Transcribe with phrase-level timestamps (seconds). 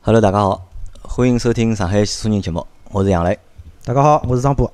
[0.00, 0.68] Hello，大家好，
[1.02, 3.36] 欢迎收听上海说人节目，我是杨磊。
[3.84, 4.72] 大家好，我是张波。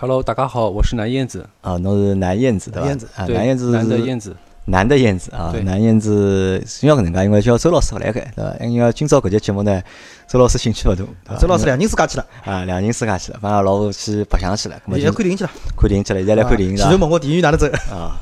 [0.00, 1.46] Hello，大家好，我是南燕子。
[1.60, 2.88] 啊，侬是南燕子对伐？
[2.88, 4.36] 燕子啊，南燕子南的是燕子。
[4.64, 8.64] 男的燕子啊，南燕子是要搿能介，因为叫周老师勿来盖，对伐？
[8.64, 9.80] 因为今朝搿节节目呢，
[10.26, 15.50] 周老师兴趣勿大，周老师两人自家去了，啊，两人自家去了，反正老婆去白相去了，现在看电影去了。
[15.76, 16.96] 看电影去了，现在来看电影前头？
[16.96, 17.66] 问我电影院哪能走？
[17.94, 18.16] 啊，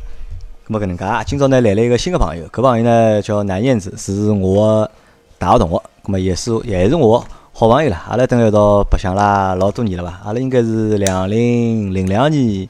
[0.66, 4.90] 咁么搿能介，今朝呢来了一个新的朋友，搿朋友呢叫南燕子，是我
[5.38, 10.20] 大学同学，咁么也是也是我好朋友啦，阿拉蹲辣一道白相啦老多年了伐？
[10.26, 12.68] 阿拉应该是两零零两年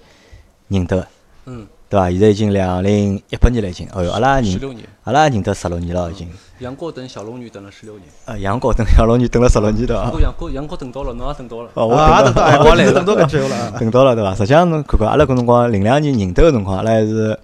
[0.69, 1.09] 认得的，
[1.47, 2.11] 嗯，对伐？
[2.11, 4.85] 现在已经两零一八年了已经，哎哟，阿拉认十六年。
[5.03, 6.29] 阿拉认得十六年了已经。
[6.61, 8.05] 杨过等小龙女等了十六年。
[8.25, 10.21] 啊，杨过等小龙女等了十六年了啊不过！
[10.21, 11.71] 杨过杨过等到了，侬也等到了。
[11.75, 13.75] 哦，我也，等到等到，哎，我来等到了啊。
[13.81, 14.33] 等到了对伐？
[14.35, 17.37] 实际上侬看看，阿拉搿辰光零两年认得个辰光，阿拉还是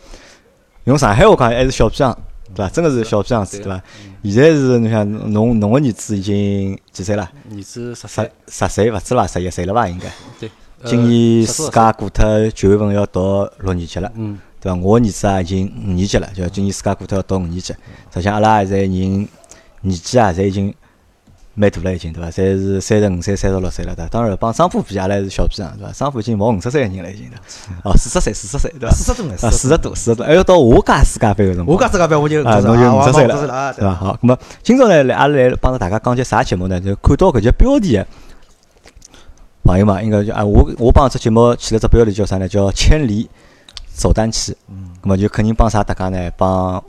[0.85, 2.17] 用上海话讲还是小屁孩，
[2.55, 2.69] 对伐？
[2.69, 3.83] 真个是小屁样子，对对伐？
[4.25, 7.31] 现在是侬想侬侬个儿子已经几岁了？
[7.51, 9.27] 儿子十十，十岁勿止伐？
[9.27, 9.89] 十一岁了伐？
[9.89, 10.11] 应该。
[10.39, 10.49] 对。
[10.83, 14.79] 呃今年暑假过脱九月份要读六年级了，嗯，对伐？
[14.79, 17.61] 我儿子啊已经五年级了，就今年暑假过脱要读五年级。
[17.61, 17.75] 实
[18.15, 19.29] 际上阿拉现在人年
[19.83, 20.75] 纪啊，侪已经
[21.55, 22.31] 蛮大了，已经对伐？
[22.31, 24.09] 侪是三十五岁、三十六岁了，对伐？
[24.09, 25.93] 当然帮商铺比，阿拉还是小屁孩，对伐？
[25.93, 27.75] 商铺已经毛五十岁个人了，已经对伐。
[27.91, 28.95] 哦，四十岁，四十岁，对伐？
[28.95, 31.77] 四十多四十多，四十多，还要到我家世界杯个辰光。
[31.77, 33.95] 我家自家班我就啊，就是侬就五十岁了，对伐？
[33.95, 36.81] 好，咁么今朝呢，来阿拉来帮着大家讲节啥节目呢？
[36.81, 38.07] 就看到搿节标题个
[39.65, 42.49] 朋友嘛，应该就啊，我我帮这节目起了只标题叫啥呢？
[42.49, 43.29] 叫“千里
[43.93, 44.57] 走单骑”。
[44.71, 44.91] 嗯。
[45.03, 46.31] 咁么就肯定帮啥大家呢？
[46.37, 46.83] 帮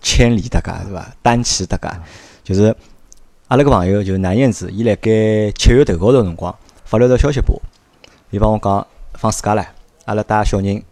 [0.00, 1.06] 千里大家对伐？
[1.22, 2.00] 单骑大家，
[2.44, 2.74] 就是
[3.48, 5.10] 阿拉个朋友就是南燕子，伊辣盖
[5.52, 6.54] 七月头高头辰光
[6.84, 7.62] 发了条消息拨我，
[8.30, 9.64] 伊帮我讲放暑假唻，
[10.04, 10.82] 阿拉带小人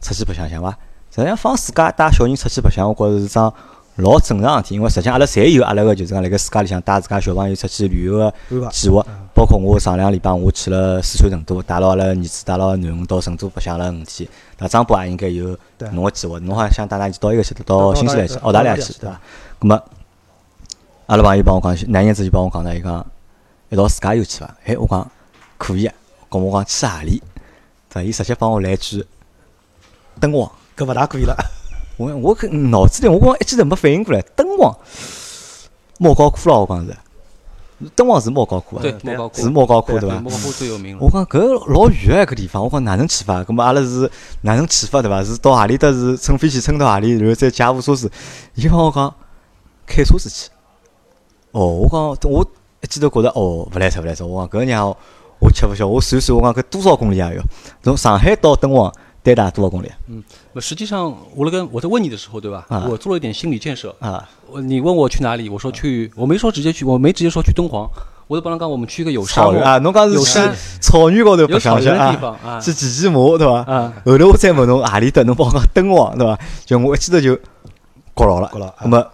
[0.00, 0.70] 出去白相相伐？
[1.14, 3.54] 实际上放暑假带小人出去白相，我觉着是桩
[3.96, 8.34] 老正常个事体，因为实际上阿拉侪有阿拉个就是讲辣盖暑假里向带自家小朋友出去旅游个？
[8.72, 14.28] 计划，包括我上两个礼拜我去了四川成都，带牢阿拉儿子带牢囡恩到成都白相了五天。
[14.58, 15.56] 那张波也应该有
[15.92, 19.20] 侬个计划，侬好像想带㑚一起到一个去，到到新西兰去，澳大利亚去去，对伐？
[19.60, 19.80] 咁么
[21.12, 23.06] 阿拉朋友帮我讲，男燕子就帮我讲呢，伊讲
[23.68, 24.56] 一道自驾游去伐？
[24.64, 25.10] 哎，我讲
[25.58, 25.92] 可以啊，
[26.30, 27.22] 咁我讲去何里？
[27.90, 28.02] 对伐？
[28.02, 29.04] 伊直接帮我来句
[30.18, 30.50] 敦煌。
[30.74, 31.36] 搿勿大可以了。
[31.98, 34.74] 我我搿脑子里我光一记头没反应过来，敦煌
[35.98, 36.96] 莫高窟了，我讲是，
[37.94, 40.14] 敦煌是莫高窟啊，对，对莫高窟是莫高窟对伐？
[40.14, 41.10] 对莫高窟最有名了我。
[41.10, 41.38] 讲搿
[41.74, 43.44] 老远哎，搿地方，我讲哪能去法？
[43.44, 45.22] 搿么阿拉是哪能去法对伐？
[45.22, 48.10] 是到何里搭是乘飞机乘到何里，然后再借部车子。
[48.54, 49.14] 伊帮我讲
[49.86, 50.48] 开车子去。
[51.52, 52.44] 哦，我讲我
[52.82, 54.24] 一记头觉着哦，勿来塞勿来塞。
[54.24, 54.88] 我讲搿娘
[55.38, 57.42] 我吃勿消，我算算，我讲搿多少公里啊要？
[57.82, 58.92] 从上海到敦煌
[59.22, 60.22] 单打多少公里嗯
[60.60, 62.86] 实际上，我那个我在问你的时候，对吧啊？
[62.90, 63.94] 我做了一点心理建设。
[64.00, 64.28] 啊？
[64.50, 67.88] 我你问我去哪里，我说去，我没说直接去，我没直接说去敦煌，
[68.26, 73.60] 我就帮侬讲我们去一个有沙漠草原啊，侬讲是有山草原高头白有草原的地方啊，啊去骑骑马对伐？
[73.72, 73.92] 啊。
[74.04, 76.38] 后头我再问侬何里搭，侬帮我讲敦煌对伐？
[76.64, 78.50] 就我一记头就觉牢了。
[78.52, 79.06] 觉牢啊那么，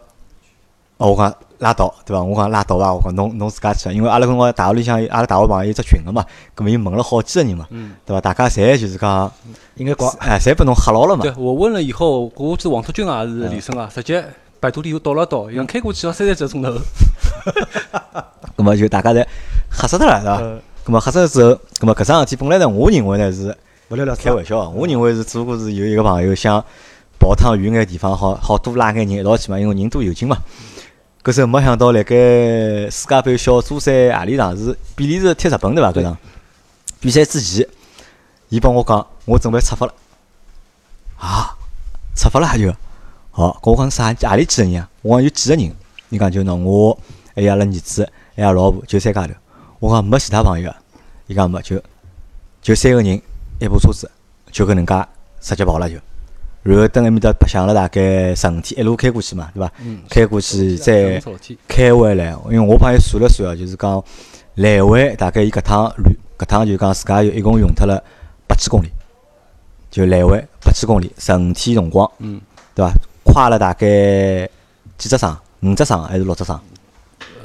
[0.96, 2.22] 哦，我讲拉倒对伐？
[2.22, 2.94] 我讲拉倒伐？
[2.94, 6.24] 我讲侬侬自家去啊，因为阿拉搿辰光大学里向阿拉大学朋友有只群个嘛，
[6.54, 8.20] 葛末伊问了好几个人嘛，嗯对伐？
[8.20, 9.30] 大家侪就是讲，
[9.76, 11.32] 应该讲哎，侪拨侬吓牢了嘛对。
[11.36, 14.24] 我问了以后，我记得王特军啊，是李生啊，直接
[14.60, 16.72] 百度地图导了导，像开过去要三十几个钟头。
[18.56, 19.24] 葛末就大家侪
[19.70, 20.36] 吓死脱了，是伐？
[20.36, 23.56] 呃葛末吓死之后，葛末搿桩事体本来呢，我认为呢是
[23.88, 26.64] 勿了了开玩笑啊，我认为是只不过是有一个朋友想
[27.18, 30.36] 跑趟远眼地方，好好多拉眼人一道去嘛，因为人多有劲嘛。
[31.22, 32.14] 搿时候没想到，辣盖
[32.88, 35.92] 世界杯小组赛阿里场是比利时踢日本对伐？
[35.92, 36.16] 搿场
[37.00, 37.68] 比赛之前，
[38.48, 39.94] 伊帮我讲，我准备出发了。
[41.18, 41.56] 啊，
[42.16, 42.72] 出发了就
[43.32, 44.14] 好，跟我讲啥？
[44.28, 44.88] 阿里几个人啊？
[45.02, 45.74] 我讲有几个人？
[46.10, 46.98] 伊讲就喏，我
[47.34, 49.34] 还有阿拉儿子，还有阿拉老婆，就三家头。
[49.80, 50.76] 我讲没其他朋友啊？
[51.26, 51.82] 伊讲没，就
[52.62, 53.20] 就三个人，
[53.60, 54.10] 一部车子，
[54.50, 55.04] 就搿能介
[55.40, 55.96] 直接跑了就。
[56.68, 59.72] 然后等埃面搭白相了大概十五天，一路开过去嘛，对伐？
[59.80, 61.18] 嗯开过去再
[61.66, 64.04] 开回来，因为我帮友算了算哦，就是讲
[64.56, 68.02] 来回大概伊搿趟旅搿趟就讲自家就一共用脱了
[68.46, 68.90] 八千公里，
[69.90, 72.38] 就来回八千公里，十五天辰光，嗯，
[72.74, 72.92] 对伐？
[73.24, 74.46] 跨了大概
[74.98, 75.34] 几只省？
[75.62, 76.60] 五只省还是六只省？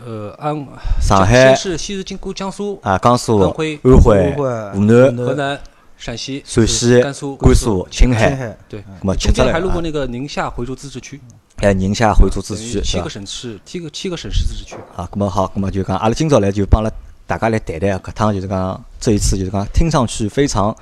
[0.06, 0.54] 呃，安
[1.02, 4.34] 上海先是先是经过江苏、啊，江苏、安徽、安徽
[4.74, 5.58] 湖南、河南、
[6.04, 9.16] 陕西、陕西、甘肃、甘肃、青青海，海对，那么
[9.54, 11.18] 还路过那个宁夏回族自治区，
[11.62, 13.10] 哎宁夏回族自治区，七个？
[13.10, 14.76] 省市，七个七个省市自治区。
[14.98, 16.96] 啊，那么好，那么就讲，阿拉今朝来就帮阿拉
[17.26, 20.76] 大家来谈谈搿趟就是讲这一次就是讲听上去非常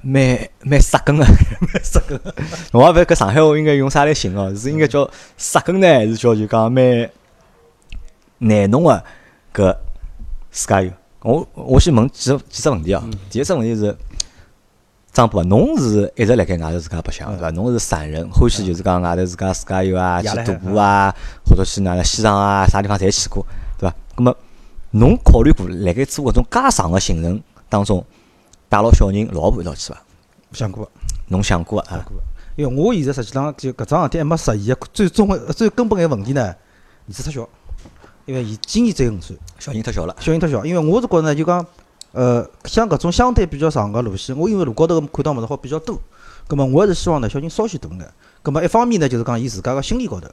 [0.00, 1.22] 蛮蛮杀根个，
[1.60, 2.18] 蛮杀根。
[2.72, 7.10] 我也勿晓得搿上海话应该用啥来形容，是应该叫杀根呢，还是叫就讲蛮
[8.38, 9.04] 难弄个
[9.52, 9.76] 搿
[10.50, 10.90] 自家有。
[11.22, 13.02] 我我先问几几只问题啊。
[13.28, 13.94] 第一只问题是，
[15.12, 17.50] 张波啊，侬是一直辣盖外头自家白相对伐？
[17.50, 21.14] 侬是散人，欢喜就是讲外头自家自驾游啊，去徒步啊，
[21.44, 23.44] 或者去哪能西藏啊，啥地方侪去过，
[23.78, 23.94] 对伐？
[24.14, 24.34] 葛么
[24.92, 28.04] 侬考虑过辣盖做搿种介长个行程当中，
[28.68, 30.02] 带牢小人、老婆一道去伐？
[30.52, 30.90] 想过，
[31.28, 32.04] 侬想过啊？
[32.56, 37.48] 因为我现在实际上就搿桩事体还没实现个最终个最根本个问题呢，儿子太小，
[38.26, 40.64] 因为伊今年只有五岁，小人太小了，小人太小。
[40.64, 41.64] 因为我是觉着呢，就讲，
[42.12, 45.98] 呃，像搿种相对比较长个路线，我因为路高头看到物事好比较多，
[46.46, 48.08] 葛末我还是希望呢，小人稍许大眼。
[48.42, 50.28] 葛末一方面呢，就是讲伊自家个心理高头，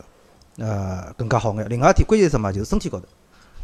[0.58, 1.68] 呃，更加好眼。
[1.70, 2.52] 另外一点，关键是什么？
[2.52, 3.06] 就是身体高头。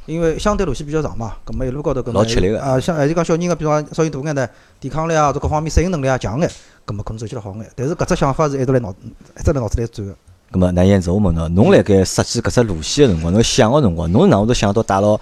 [0.05, 4.45] 因为相对路线比较长嘛，葛末一路高头搿老吃力个啊，像还是讲小人个，比方讲稍许大眼呢，
[4.79, 6.51] 抵抗力啊，或者各方面适应能力啊强眼，
[6.83, 7.71] 葛末可能走起来好眼。
[7.75, 10.15] 但是搿只想法是一直辣脑，一直辣脑子里转个。
[10.51, 15.19] 咁么，那燕子，我问侬，侬辣盖设计搿只路线个辰光，侬想个辰光，侬是哪会头想到带牢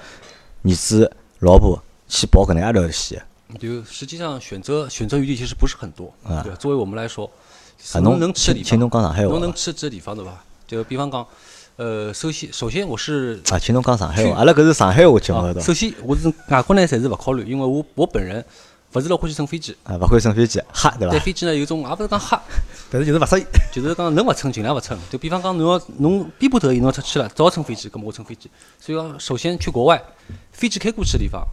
[0.64, 1.10] 儿子、
[1.40, 3.24] 老婆去跑搿能介条线？
[3.60, 6.58] 就实际上选择选择余地其实不是很多，啊对吧？
[6.60, 7.30] 作为我们来说，
[7.94, 10.44] 啊，侬侬能吃的地请请侬，讲上海话侬能吃这地方对吧？
[10.68, 11.26] 就比方讲，
[11.76, 15.60] 呃，首先首先我是啊，请侬讲上海去话，阿拉搿是上海话节目？
[15.60, 18.44] 首先我是外国呢，侪是勿考虑，因为我我本人
[18.94, 21.12] 勿是老欢喜乘飞机，啊，勿会乘飞机，吓，对伐？
[21.12, 22.42] 对飞机呢有种也勿是讲吓，
[22.92, 23.46] 但是就是勿适意。
[23.72, 24.98] 就是讲能勿乘尽量勿乘。
[25.10, 28.50] 就比方讲侬要侬逼不得已侬要出去了，只好乘飞机，搿么我乘飞机。
[28.80, 30.02] 所以讲首先去国外，
[30.52, 31.46] 飞机开过去的地方，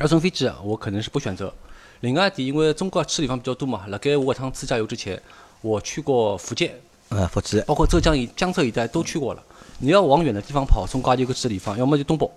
[0.00, 1.52] 要乘飞机啊，我可能是不选择。
[2.00, 5.20] 另外一点，因为中国去的地方比较多嘛，辣盖我搿趟自驾游之前，
[5.60, 6.74] 我去过福建，
[7.08, 9.42] 啊，福建，包括浙江以江浙一带都去过了。
[9.78, 12.28] 你要往远的地方跑，中国也有个去的地方，要么就东北，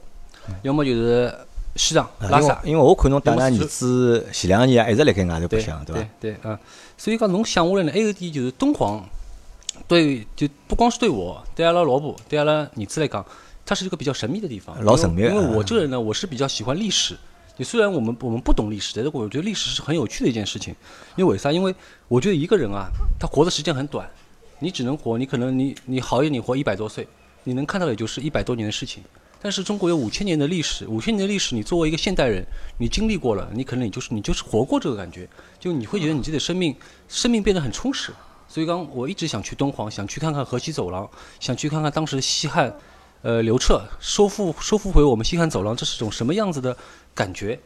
[0.62, 1.36] 要么就是
[1.78, 2.60] 西藏、拉萨。
[2.64, 6.10] 因为我看侬带㑚儿子前两年啊，一直辣盖外头白对相，对伐？
[6.20, 6.58] 对嗯，
[6.98, 9.08] 所以讲侬想下来呢，还有一点就是敦煌，
[9.88, 13.26] 对，就不光是对我，对阿拉老婆，对阿拉儿子来讲，
[13.66, 14.76] 它是一个比较神秘的地方。
[14.84, 17.16] 老神秘的因为我啊这个人呢，我是比较喜欢历史。
[17.58, 20.76] 就虽然我们我们不懂历史，但是我觉得历史是很有趣的一件事情。
[21.16, 21.52] 因为为啥？
[21.52, 21.74] 因为
[22.08, 22.86] 我觉得一个人啊，
[23.20, 24.08] 他活的时间很短，
[24.60, 27.08] 你只能活，你可能你你好一点，你活一百多岁，
[27.48, 29.02] 你能看到也就是一百多年的事情。
[29.42, 32.46] 但是中国有五千年的历史，五千年的历史，你作为一个现代人，
[32.78, 36.76] 你经历过了，你可能你就是你就是活过这个感觉，就你会觉得你自己的生命
[37.08, 38.12] 生命变得很充实。
[38.50, 41.10] 所以刚我一直想去敦煌，想去看看河西走廊，
[41.40, 42.76] 想去看看当时西汉，
[43.22, 46.76] 呃刘彻收复收复回我们西汉走廊，这是种什么样子的
[47.16, 47.58] 感觉？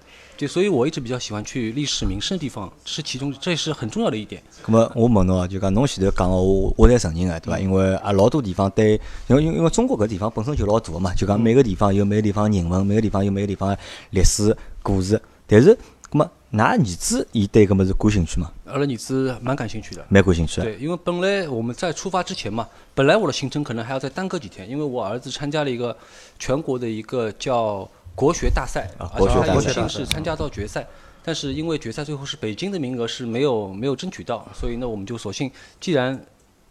[0.41, 4.41] 对，所以我一直比较喜欢去历史名胜的地方，是其中这也是很重要的一点。
[4.65, 7.59] 咁么我问侬啊，就讲侬前头讲个，我我侪承认个，对伐？
[7.59, 13.77] 因为啊，老多地方对，因为因为中国搿地方本身就老大个嘛，就讲每个地方有每个地方人文，每个地方有每个地方的
[14.09, 15.21] 历史故事。
[15.45, 15.77] 但是，
[16.09, 18.51] 咁么㑚儿子伊对搿物事感兴趣吗？
[18.65, 20.03] 阿拉儿子蛮感兴趣的。
[20.09, 20.63] 蛮感兴趣的。
[20.63, 25.95] 对，因为本来我们在出发之前嘛，本来我的行程可能还要再耽搁几天，因为我儿子参加了一个
[26.39, 30.87] 全国的一个叫国学大赛，啊而且他有国学大赛幸是参加到决赛。
[31.23, 36.19] 但是因为决赛最后是北京的名额是没有没有争取到，所以呢我们就索性既然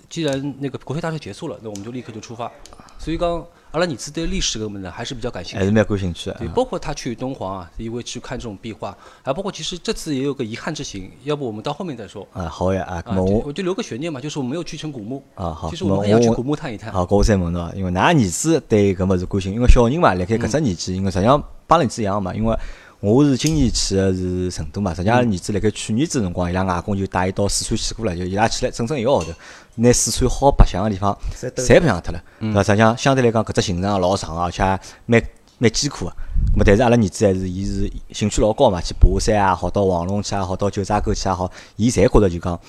[0.08, 2.50] 既然那个国学大赛结束了，那我们就立刻就出发。
[2.98, 5.70] 所以讲阿拉儿子对历史搿个物事呢还是比较感兴趣还是。
[5.70, 6.36] 蛮感兴趣的。
[6.38, 12.26] 对，包括他去敦煌啊，因为去看这种壁画，还包括其实这次也有个遗憾之行，要不我们到后面再说。
[12.32, 15.22] 啊，好呀啊，我就我就留个悬念嘛，就是我没有去成古墓。
[15.34, 16.92] 啊好其实我我们还要去古墓探一探。
[16.92, 22.56] 好，搿我再问侬啊，因为㑚儿子对搿物事感兴趣，因为小人嘛，辣盖搿只年纪，因为实际上帮儿子一样嘛，因为
[23.00, 29.32] 我是今年去个是成都嘛，实际上阿拉儿子辣盖去年子辰光，伊拉外公就带伊到四川去过了，就伊拉去了整整一个号头，
[29.76, 32.62] 拿四川好白相个地方侪白相脱了，对伐？
[32.62, 34.62] 实际上相对来讲，搿只行程也老长啊，而且
[35.06, 35.22] 蛮
[35.56, 36.10] 蛮艰苦个。
[36.10, 42.60] 咁么，但是阿拉儿子还是伊是兴趣老高嘛，去爬山也好，到黄龙去也好，到九寨沟去也好，伊侪觉着就讲。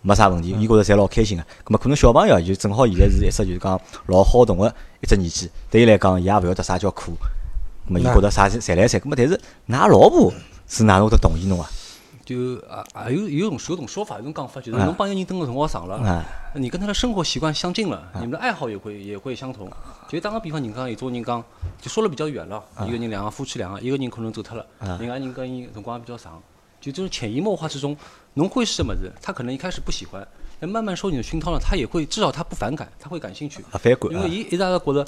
[0.00, 1.42] 没啥问题，伊觉着侪老开心个。
[1.42, 7.12] 咁么可能小朋友就正好现在是一只就是讲老好动个一只年纪，对伊来讲，伊也勿晓得啥叫苦。
[7.88, 9.00] 咁么伊觉着啥侪来三。
[9.00, 10.32] 咁么但是㑚老婆
[10.66, 11.68] 是哪能会得同意侬啊？
[12.24, 16.24] 就啊啊有有种有种说法，有种讲法，就是啊侬帮一个人蹲个辰光长了，啊
[16.54, 19.70] 你跟他的生活习惯相近了，你们的爱好也会也会相同。
[20.08, 21.44] 就打个比方，人讲有种人讲，
[21.82, 26.42] 就说了比较远了，一个人两个夫妻两个，一个人可能走脱了，啊另外人跟伊辰光也比较长，
[26.80, 27.94] 就这种潜移默化之中，
[28.32, 29.12] 侬会是什么子？
[29.20, 30.26] 他可能一开始不喜欢，
[30.58, 33.60] 但慢慢受你的熏陶了，他也会至少他不反感，他会感兴趣。
[33.70, 35.06] 啊，反感啊因为伊一大个觉得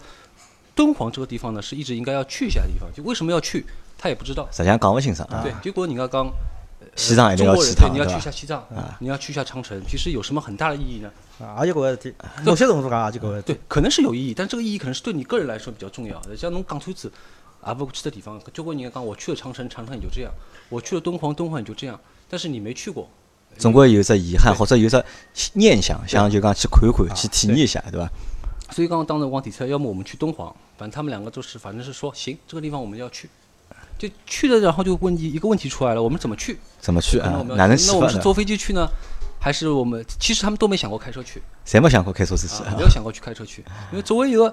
[0.77, 3.65] 敦煌这个地方呢是一直应该要去一下的地方，就为什么要去，
[3.99, 4.47] 他也不知道。
[4.53, 5.43] 实际上讲不清爽啊。
[5.43, 6.25] 对，结果人家讲，
[6.79, 8.63] 呃 西藏一定中要去趟，你要去一下西藏，
[9.01, 11.11] 你要去一下长城，其实有什么很大的意义呢？
[11.41, 12.15] 啊，也就搿个事体，
[12.45, 13.53] 某些程度讲也就搿个事体。
[13.55, 16.37] 对，可能是有意义，但这个意义可能是对你个人来说比较重要的。
[16.37, 17.11] 像侬讲出子，
[17.63, 20.31] 啊不去的地方，交关人家讲我去了长城，长城也就这样；
[20.69, 21.99] 我去了敦煌，敦煌也就这样。
[22.29, 23.09] 但是你没去过，
[23.57, 25.03] 总归有只遗憾，对或者有只
[25.55, 28.11] 念想，想就讲去看一看，去体验一下，对伐？
[28.71, 33.29] 所以刚刚当时往底测，要么我们去敦煌，反正他们两个都是，反正是说行，这个地方我们要去，
[33.99, 36.59] 就去了，然后就问题一个问题出来了，我们怎么去？
[36.81, 37.87] 怎么去啊哪能去？
[37.87, 38.87] 那我们是坐飞机去呢，
[39.41, 44.51] 还是我们其实他们都没想过开车去，谁没想过开车子去啊，没有想过去开车去，因为作为一个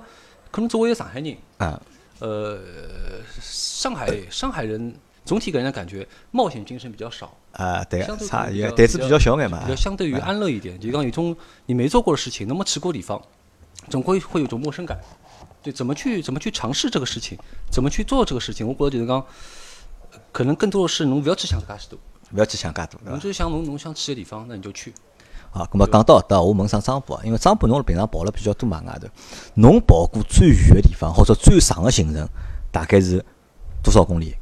[0.52, 1.82] 可能作为一个上海人，啊。
[2.20, 2.58] 呃，
[3.42, 9.70] 上海上海人总体给人的感觉冒险精神比较少，啊，对相对，差也胆子比较小眼嘛比。
[9.70, 10.80] 较相对于安乐一点。
[10.80, 13.22] 就讲有种你没做过的事情，那么去过地方，
[13.90, 15.00] 总会会有种陌生感。
[15.62, 17.38] 对，怎么去怎么去尝试这个事情，
[17.72, 19.26] 怎么去做这个事情，我觉得就是讲，
[20.32, 22.00] 可能更多的是侬勿要去想介许多，
[22.34, 24.94] 勿要去想介多，侬就想侬侬想去个地方，那你就去。
[25.52, 29.08] 好，咁么讲到搿搭，我问上张波啊，因为张波侬平常跑了比较多嘛外头，
[29.54, 32.28] 侬跑过最远个地方或者最长个行程，
[32.72, 33.24] 大概是
[33.82, 34.36] 多少公里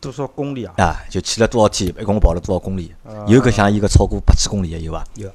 [0.00, 0.74] 多少公里啊？
[0.78, 1.04] 啊？
[1.08, 2.92] 就去了多少天，一共跑了多少公里？
[3.28, 5.04] 有搿像伊个超过八千公里个有伐？
[5.14, 5.30] 有。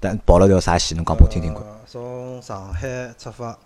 [0.00, 0.96] 但跑了条啥线？
[0.96, 1.62] 侬讲拨我听听看。
[1.92, 3.56] 呃从上海出发，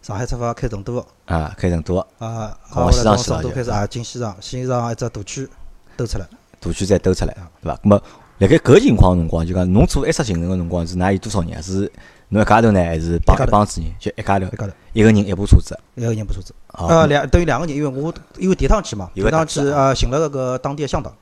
[0.00, 5.48] 上海出发开成都，啊，开成都，啊，往后来从西藏开始啊，进西藏，西藏一只大区
[5.96, 6.26] 兜出来。
[6.60, 7.78] 大区再兜出来，对伐？
[7.82, 8.02] 那么，
[8.38, 11.60] 辣盖搿情况辰光，就讲侬做一只行程个辰光是㑚有多少人啊？
[11.60, 11.90] 是
[12.28, 13.92] 侬一家头呢，还是帮帮子人？
[13.98, 14.46] 就一家头。
[14.46, 14.72] 一，家头。
[14.92, 15.76] 一个人一部车子。
[15.96, 21.12] 一个人一部车子，好呃，两等于两个人，因为我因为第一趟去嘛，第有一趟去啊，寻了个当地的向导，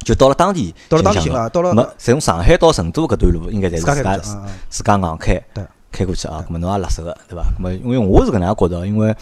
[0.00, 4.18] 就到了当地，到了当地啊，到了没，从上海到成都搿段路，应该侪是自家
[4.68, 5.40] 自家硬开。
[5.54, 6.44] 对开过去啊。
[6.48, 7.42] 咁么侬也辣手个，对伐？
[7.58, 9.14] 咁么因为我是搿能样觉着，因为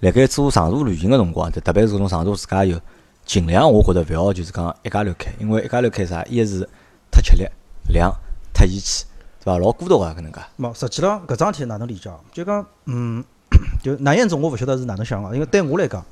[0.00, 2.78] 辣盖做长途旅行个辰光，就特别是搿种长途自驾游，
[3.24, 6.68] 尽量我觉着勿要就是讲一家头开，因为一家头开啥，一是
[7.10, 7.46] 太吃力，
[7.92, 8.12] 两
[8.52, 9.04] 太义气，
[9.40, 9.58] 对伐？
[9.58, 10.40] 老孤独个搿能介。
[10.58, 12.18] 冇，实际浪搿桩事体哪能理解啊？
[12.32, 13.24] 就讲，嗯，
[13.82, 16.04] 就南燕总我勿晓得是哪能想个，因为对我来讲，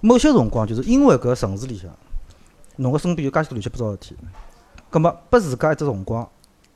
[0.00, 1.90] 某些辰光就是因为搿城市里向，
[2.76, 4.16] 侬个身边有介许多乱七八糟事体，
[4.90, 6.28] 葛末拨自家一只辰光，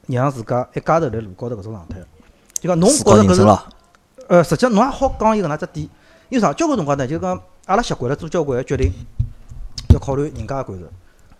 [0.06, 1.98] 让自家一家头辣路高头搿种状态，
[2.60, 3.62] 就讲侬觉着搿是，
[4.28, 5.88] 呃，实际上侬也好讲一个哪只点，
[6.28, 6.52] 因为啥？
[6.52, 8.92] 交关辰光呢，就讲阿拉习惯了做交关个决定，
[9.88, 10.86] 要考虑人家个感受，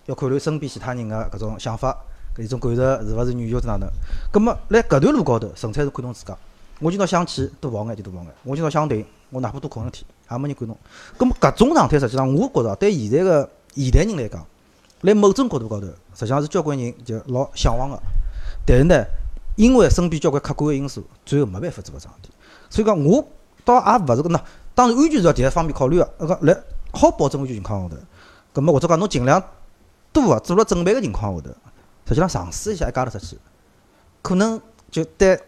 [0.06, 1.94] 要考虑身边其他人个搿种想法，
[2.34, 3.86] 搿一种感受是勿是软弱是哪能？
[4.32, 6.34] 葛末辣搿段路高头，纯粹是看侬自家。
[6.80, 10.74] 我今朝想去多跑眼就多跑眼，我今朝想停，我哪怕多困一天，也没人管侬。
[11.18, 14.42] 葛末搿种状态，实际上我觉着对现在个现代人来讲，
[15.02, 18.00] 辣某种角度高头，实际上是交关人就老向往个。
[18.66, 19.04] 但是呢，
[19.60, 22.30] 因为身边交关客观个因素，最后没办法做搿桩事体。
[22.70, 23.22] 所以讲，我
[23.62, 24.42] 倒也勿是搿那，
[24.74, 26.14] 当然安全是要第一方面考虑个。
[26.16, 26.56] 那个来
[26.92, 28.00] 好保证安全情况下头，
[28.54, 29.42] 葛末或者讲侬尽量
[30.14, 31.50] 多个做了准备个情况下头，
[32.06, 33.38] 实际上尝试一下一家头出去，
[34.22, 34.58] 可能
[34.90, 35.38] 就对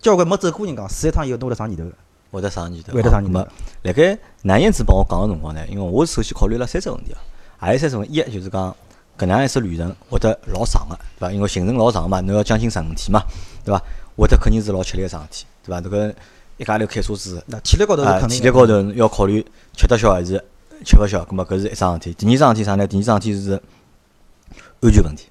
[0.00, 1.96] 交关没走过人讲，试一趟以后侬会得上念头个。
[2.30, 2.92] 会得上念头。
[2.92, 3.40] 会得上念头
[3.84, 7.18] 辣盖南燕子帮我讲个辰光呢，因为我首先考虑了三只问题啊，
[7.56, 8.12] 还有三只问题？
[8.20, 8.76] 一就是讲
[9.18, 11.32] 搿能样一只旅程会得老长个，对伐？
[11.32, 13.22] 因为行程老长嘛，侬要将近十五天嘛，
[13.64, 13.82] 对伐？
[14.16, 15.80] 会得肯定是老吃力个桩事体，对伐？
[15.80, 16.14] 迭个
[16.58, 18.42] 一家头开车子，那体力高头是啊，肯定的。
[18.42, 19.44] 体力高头要考虑
[19.76, 20.42] 吃得消还是
[20.84, 22.14] 吃勿消，葛末搿是一桩事体。
[22.14, 22.86] 第二桩事体啥呢？
[22.86, 23.52] 第二桩事体是
[24.80, 25.28] 安全问题，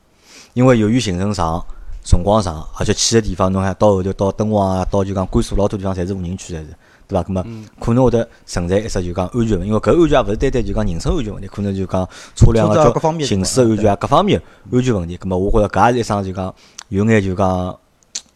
[0.54, 1.64] 因为由于行程长、
[2.04, 6.76] 辰光长，而且去个地方侬还到后头到敦煌啊，到就讲甘肃老多地方侪是无人区，侪是
[7.08, 7.24] 对伐？
[7.24, 7.46] 葛末
[7.80, 12.92] 可能会得存在一只就讲安全问题，因为搿安全也勿是单单就讲人身安全问题，可能就讲车辆个交
[13.26, 15.18] 行驶安全啊，各方面安全问题。
[15.18, 16.56] 葛末我觉着搿也是一桩就讲
[16.90, 17.80] 有眼就讲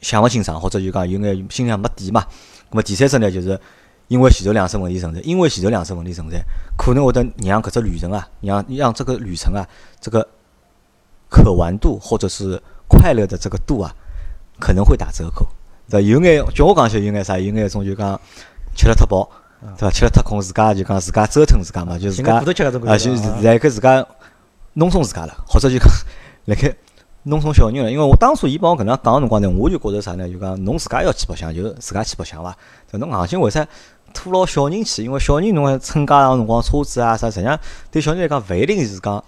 [0.01, 2.25] 想勿清爽，或者就讲有眼心里向没底嘛。
[2.71, 3.59] 咁么第三只呢，就是
[4.07, 6.39] 因为前头两只问题存在，因为前头两只问题存在，
[6.77, 9.67] 可能会得让搿只旅程啊，让让这个旅程啊，
[9.99, 10.27] 这个
[11.29, 13.93] 可玩度或者是快乐的这个度啊，
[14.59, 15.47] 可能会打折扣。
[15.89, 16.07] 对伐？
[16.07, 18.19] 有眼叫我讲起来有眼啥，有眼一种就讲
[18.75, 19.29] 吃了太饱，
[19.77, 19.91] 对伐？
[19.91, 23.41] 吃了太空，自家就讲自家折腾自家嘛，就自家啊，就感觉啊。
[23.41, 24.05] 辣盖自家
[24.73, 25.87] 弄松自家了，或者就讲
[26.45, 26.73] 辣盖
[27.23, 27.91] 弄松小人了。
[27.91, 30.29] 因为我当初伊帮我搿能样讲个辰光呢，我就觉着啥呢？
[30.29, 32.55] 就讲侬自家要去白相，就自家去白相伐。
[32.89, 33.67] 对侬硬劲为啥
[34.13, 35.03] 拖牢小人去？
[35.03, 37.59] 因为小人侬还乘家长辰光车子啊啥，实际上
[37.91, 39.23] 对小人来讲勿一定是讲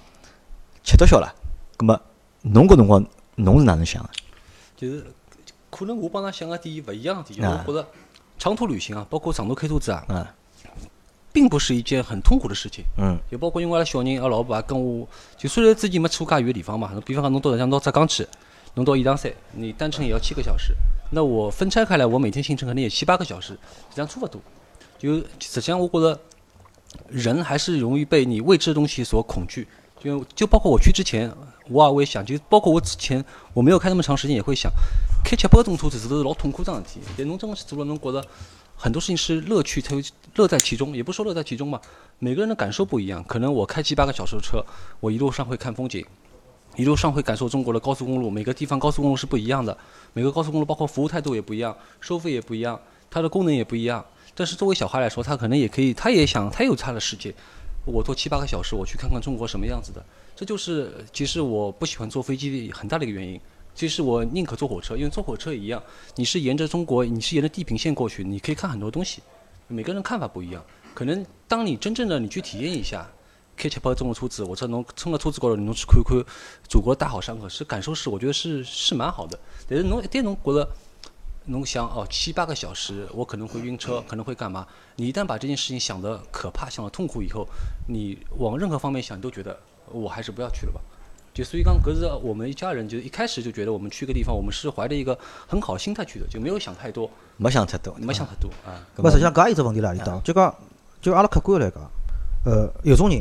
[0.83, 1.33] 吃得消了。
[1.77, 1.99] 葛末
[2.41, 3.05] 侬搿辰光
[3.35, 4.09] 侬是哪能想个？
[4.77, 5.05] 就是
[5.69, 7.87] 可能我帮㑚想个点勿一样的点，我觉着
[8.41, 10.25] 长途旅行啊，包括长途开车子啊，嗯
[11.31, 12.83] 并不是一件很痛苦的事情。
[12.97, 15.07] 嗯就包括因为阿拉小人，阿拉老婆也跟我，
[15.37, 18.27] 就虽然自己没去过介远的地方嘛，侬比方讲侬到像到浙江去，
[18.73, 20.73] 侬到颐堂山，你单程也要七个小时，
[21.11, 24.41] 那我分拆开来，我每天行程可能也七八个小时，实际上差不多。
[24.97, 26.19] 就实际上我觉得
[27.09, 29.67] 人还是容易被你未知的东西所恐惧。
[30.03, 31.31] 就就包括我去之前，
[31.69, 34.71] 我也会想，就包括我之前我没有开那么长时间，也会想，
[35.23, 36.99] 开七八个钟头这都是老痛苦桩事体。
[37.17, 38.25] 但侬真的去做了，侬觉得
[38.75, 39.95] 很多事情是乐趣，它
[40.35, 41.81] 乐在其中，也不说乐在其中吧。
[42.19, 44.63] 每个人的感受不一样，可能我开七八个小时的车，
[44.99, 46.05] 我一路上会看风景，
[46.75, 49.77] 一路上会感受中国的高速公路，每个地方高速公路是不一样的，
[50.13, 52.79] 每个高速公路包括服务态度也不一样，收费也不一样。
[53.09, 54.05] 它的功能也不一样。
[54.33, 57.33] 但是作为小孩来说，他可能也可以，他也想，他有他的世界。
[57.85, 60.03] 我坐七八个小时，我去看看中国什么样子的。
[60.35, 63.39] 这就是其实我不喜欢坐飞机很大的一个原因。
[63.73, 65.81] 其实我宁可坐火车，因为坐火车也一样，
[66.15, 69.21] 你是沿着中国，你是沿着地平线过去，你可以看很多东西。
[69.67, 70.63] 每个人看法不一样，
[70.93, 73.09] 可能当你真正的你去体验一下，
[73.55, 76.21] 开七八中国车子，我这侬乘了车子高头，侬去看看
[76.67, 79.39] 祖国大好山河，是感受是我觉得是是蛮好的。
[79.69, 80.69] 但是侬一旦侬觉得
[81.45, 84.67] 侬想哦七八个小时，我可能会晕车，可能会干嘛？
[84.97, 87.47] 你一旦把这件事情想得可怕、想得痛苦以后，
[87.87, 89.57] 你往任何方面想，你都觉得
[89.89, 90.81] 我还是不要去了吧。
[91.41, 95.17] 就所以刚格子，我们一家人就一开始就觉得我们去个地方，我们是怀着一个
[95.47, 98.77] 很好心态去的，就没有想太多，没想太多，没想太多啊。
[98.97, 100.55] 勿实际上搿也有只问题辣里搭，就讲
[101.01, 101.81] 就阿拉客观来讲，
[102.45, 103.19] 呃，有种人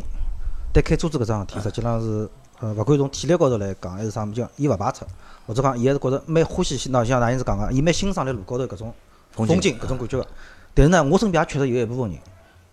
[0.71, 2.29] 对开车子搿桩事体，实际上是
[2.61, 5.07] 呃，勿管从体力高头来讲，还是啥物事，伊勿排斥，
[5.47, 8.93] 或者讲伊还是觉着蛮欢喜，喏像哪样子讲个，伊蛮欣赏辣路高头搿种
[9.31, 10.27] 风风景搿种感觉个。
[10.75, 12.21] 但是呢，我身边也确实有一部分人，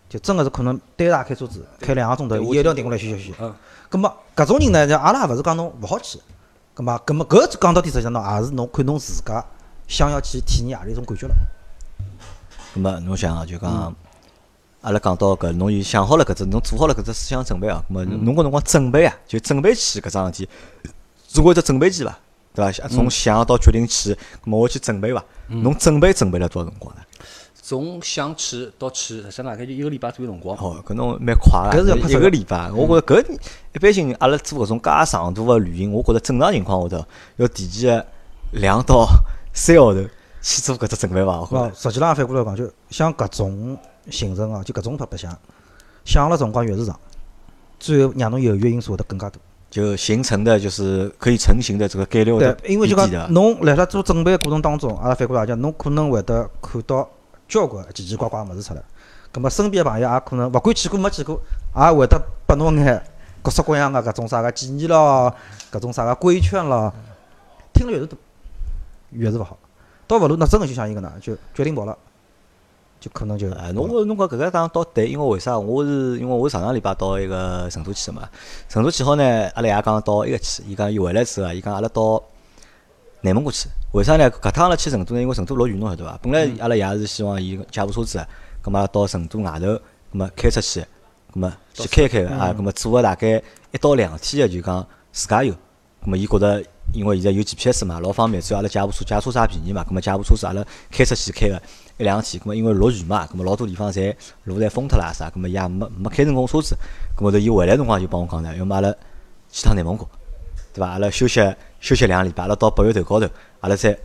[0.08, 3.34] 就真个是可能单大开车子开两个钟头，伊一定要停下来休息休息。
[3.40, 3.54] 嗯。
[3.90, 6.18] 葛末搿种人呢，像阿拉也勿是讲侬勿好去，
[6.74, 9.44] 葛末葛末搿讲到底实际上喏，也是侬看侬自家
[9.86, 11.34] 想要去体验何里一种感觉了。
[12.74, 13.94] 咁么侬想啊，就讲
[14.82, 17.82] 阿拉讲到搿，侬有想好了搿只，侬做好了搿只思想准备啊。
[17.90, 20.48] 咁么侬搿辰光准备啊，就准备去搿桩事体，
[21.26, 22.18] 做过一只准备期伐？
[22.54, 22.88] 对伐？
[22.88, 25.24] 从想到决定去，咁么我去准备伐？
[25.48, 27.02] 侬准备准备了多少辰光呢？
[27.68, 30.56] 从想去到去，实际上大概就一个礼拜左右辰光。
[30.56, 32.72] 哦，搿侬蛮快个，搿是要快一个礼拜。
[32.72, 33.38] 我觉着搿
[33.74, 37.04] 一般性，阿拉做搿种介长途个旅行，我觉着正常情况下头
[37.36, 38.02] 要提前
[38.52, 39.06] 两到
[39.52, 40.00] 三个号头
[40.40, 41.46] 去做搿只准备伐？
[41.50, 43.76] 哦，实际浪反过来讲，就像搿种
[44.08, 45.38] 行程哦，就搿种白白相，
[46.06, 46.98] 想了辰光越是长，
[47.78, 49.38] 最后让侬犹豫个因素会得更加多。
[49.70, 57.06] 就形成的就是可以成型的这个概率会得对，因为就讲侬辣辣做准备个过程当中，阿拉反过来讲，侬可能会得看到
[57.48, 58.82] 交关奇奇怪怪个物事出来。
[59.32, 61.40] 葛末身边个朋友也可能勿管去过没去过，
[61.76, 63.02] 也会得拨侬眼
[63.42, 65.34] 各式各样个搿种啥个建议咯，
[65.70, 66.92] 搿种啥个规劝咯，
[67.72, 68.18] 听了越是多，
[69.10, 69.56] 越是勿好。
[70.06, 71.96] 倒勿如那真个就像伊搿能，就决定跑了，
[72.98, 75.58] 就可能就哎，侬我侬讲搿个讲倒对，因为为啥？
[75.58, 78.28] 我是因为我上上礼拜到一个成都去个嘛，
[78.68, 79.22] 成都去好呢，
[79.54, 82.22] 阿拉爷讲到一个去，伊讲伊回来之后，伊讲阿拉到
[83.20, 83.68] 内蒙古去。
[83.92, 84.30] 为啥呢？
[84.30, 85.20] 搿趟阿拉去成都呢？
[85.20, 86.18] 因为成都落雨侬晓得伐？
[86.22, 88.24] 本来阿拉爷是希望伊借部车子，
[88.62, 90.80] 葛末到成都外头，葛末开出去，
[91.32, 95.52] 葛末去开开个啊，葛末做个大概一到两天个就讲自驾游。
[96.00, 101.60] 葛末伊觉着，因为现在有 GPS 嘛，老方便，只要阿拉借部车，借车子也便宜嘛，葛末借部车子阿拉开出去开个
[101.96, 106.76] 一两天，葛末因为落雨嘛，葛末老多地方侪路侪封脱啦啥，葛末伊也没没开成功车子，
[107.16, 108.94] 葛末头伊回来辰光就帮我讲呢，要么阿拉
[109.50, 110.06] 去趟内蒙古，
[110.72, 110.90] 对伐？
[110.90, 111.40] 阿拉休息
[111.80, 113.26] 休息两个礼拜，阿拉到八月头高头，
[113.60, 113.96] 阿拉再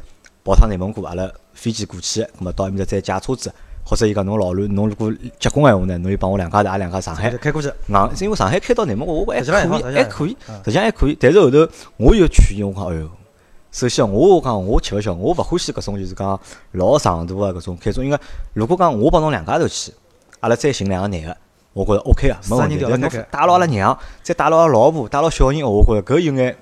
[0.44, 3.52] 跑趟内蒙古，阿拉飞机过去，咁么到埃面搭再借车子，
[3.86, 7.30] 或者伊讲侬老卵，侬如果结棍闲话呢，侬就帮我两家头，阿拉两家上海。
[7.38, 7.68] 开过去。
[7.88, 11.18] 硬是因为上海开到内蒙古，我还可以，际上还可以嗯，实际上还可以。
[11.20, 13.10] 但是后头我又劝伊，我讲，哎哟，
[13.72, 16.40] 首先我讲我吃勿消，我勿欢喜搿种就是讲
[16.74, 18.04] 老长途个搿种开车。
[18.04, 18.18] 因为
[18.54, 19.92] 如果讲我帮侬两家头去，
[20.42, 21.36] 阿拉再寻两个男个，
[21.74, 22.78] 我觉着 OK 个，没问题。
[22.88, 26.56] 但侬带牢阿拉娘，再带牢阿拉老婆，带牢小人，我觉着搿有眼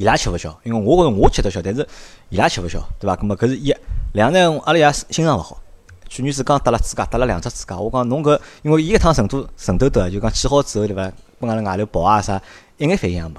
[0.00, 0.58] 伊拉吃勿消。
[0.64, 1.86] 因为我觉着我吃得消，但是
[2.30, 3.14] 伊拉吃勿消，对伐？
[3.14, 3.70] 葛末搿是一，
[4.14, 5.60] 两呢，阿拉爷心脏勿好。
[6.08, 7.76] 去年子刚搭了支架，搭了两只支架。
[7.76, 11.12] 我讲侬搿，因为伊一趟成都成都头啊，就讲去好之后对伐？
[11.38, 12.40] 跟阿拉外头跑啊啥，
[12.78, 13.34] 一眼反应也没。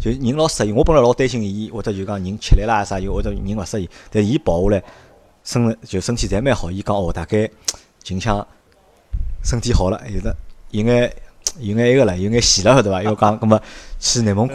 [0.00, 3.88] 就人老适应，我本来老担心伊，或者就讲人吃力啦啥，又或者人勿适应。
[4.10, 4.82] 但伊跑下来，
[5.44, 6.72] 身就身体侪蛮好。
[6.72, 7.48] 伊讲哦，大概
[8.02, 8.44] 近腔
[9.44, 10.34] 身体好了，有的
[10.70, 11.12] 有眼
[11.60, 13.00] 有眼埃个了，有眼喜了，晓得伐？
[13.00, 13.62] 要讲，葛么
[14.00, 14.54] 去内蒙古。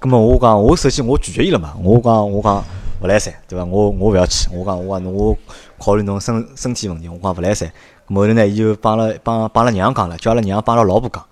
[0.00, 2.64] 咁么我讲，我首先我拒绝伊了嘛，我讲我讲
[3.00, 3.64] 勿来三，对伐？
[3.64, 5.36] 我我勿要去，我讲我讲侬我
[5.76, 7.68] 考虑侬身身体问题，我讲勿来三。
[8.06, 11.24] 咁后头呢，伊就帮了帮帮了娘讲了，叫阿拉娘帮阿拉老婆讲，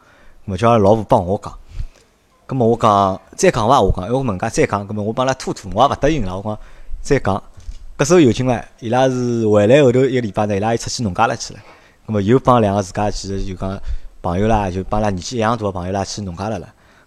[0.49, 1.53] 咁叫阿拉老婆帮我讲。
[2.49, 3.81] 咁么我讲再讲伐？
[3.81, 6.37] 我讲，哎我问家再讲，咁么我帮阿拉拖拖，我也勿答应了。
[6.37, 6.59] 我讲
[7.03, 7.41] 再讲，
[7.97, 11.61] 搿时候有劲唻，伊拉是回来后头一个礼拜呢，伊拉又出去农家乐去了。
[12.07, 13.81] 咁么又帮两个自家其实就讲
[14.21, 16.67] 朋友啦，就帮阿拉年纪一样大个朋友啦去农家乐了。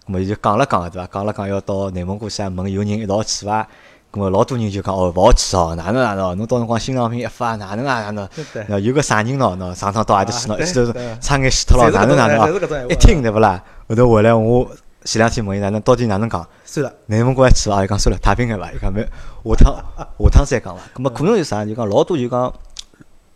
[0.09, 1.07] 咁么伊就讲了讲对伐？
[1.13, 3.67] 讲了讲要到内蒙古去啊，问有人一道去伐？
[4.11, 6.33] 咁么老多人就讲哦，勿好去哦，哪能哪能哦？
[6.33, 8.27] 侬到辰光心脏病一发，哪能啊哪
[8.65, 8.81] 能？
[8.81, 10.91] 有个啥人喏喏，上趟到阿里去喏，啊一记头
[11.21, 12.89] 差眼死脱了，哪能哪能？
[12.89, 13.63] 一听对勿啦？
[13.87, 14.67] 后头回来我
[15.03, 16.43] 前两天问伊哪能，到底哪能讲？
[16.65, 17.83] 算了，内蒙古还去伐？
[17.83, 18.71] 伊讲算了，太平眼伐？
[18.71, 19.75] 伊讲没，下趟
[20.17, 20.81] 下趟再讲伐。
[20.95, 21.63] 咁么可能是啥？
[21.63, 22.51] 就讲老多就讲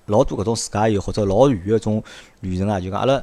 [0.07, 2.03] 老多搿种自驾游或者老远个种
[2.39, 3.21] 旅程啊，就讲阿拉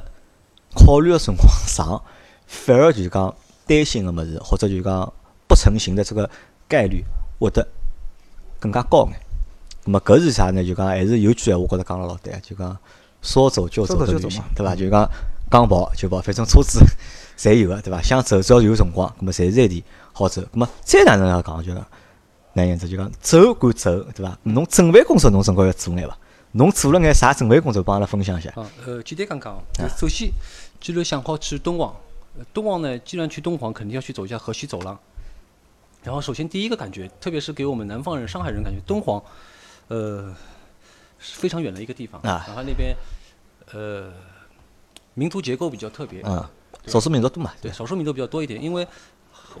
[0.73, 2.01] 考虑个辰光长，
[2.47, 3.33] 反而就是讲
[3.71, 5.13] 担心个物事，或者就讲
[5.47, 6.29] 不成形的这个
[6.67, 7.01] 概率
[7.39, 7.65] 会得
[8.59, 9.19] 更加高眼。
[9.85, 10.61] 那么搿是啥呢？
[10.61, 12.77] 就讲还是有句闲话，觉着讲了老对，就讲
[13.21, 14.75] 说走就走说的旅行对伐？
[14.75, 15.09] 就讲
[15.49, 16.79] 讲跑就跑，反正车子
[17.37, 18.01] 侪有个，对伐？
[18.01, 20.41] 想走只要有辰光，咁么随时随地好走。
[20.41, 21.85] 咁么再哪能样讲，就讲
[22.53, 24.37] 哪样子就讲走归走，对伐？
[24.43, 26.17] 侬准备工作侬总归要做眼伐？
[26.51, 28.49] 侬做了眼啥准备工作，帮阿拉分享一下。
[28.55, 30.29] 啊，呃，简单讲讲哦，首先，
[30.81, 31.95] 既然想好去敦煌，呃
[32.53, 34.97] 敦煌呢，既然去敦煌，肯定要去走一下河西走廊。
[36.03, 39.23] 然后，首先第一个感觉，特别是给我们南方人、上海人感觉，敦煌，
[39.87, 40.35] 呃，
[41.19, 42.19] 是非常远的一个地方。
[42.21, 42.95] 啊然后那边，
[43.73, 44.11] 呃，
[45.13, 46.21] 民族结构比较特别。
[46.23, 46.43] 嗯，
[46.87, 47.53] 少数民族多嘛？
[47.61, 48.87] 对，少数民族比较多一点，因为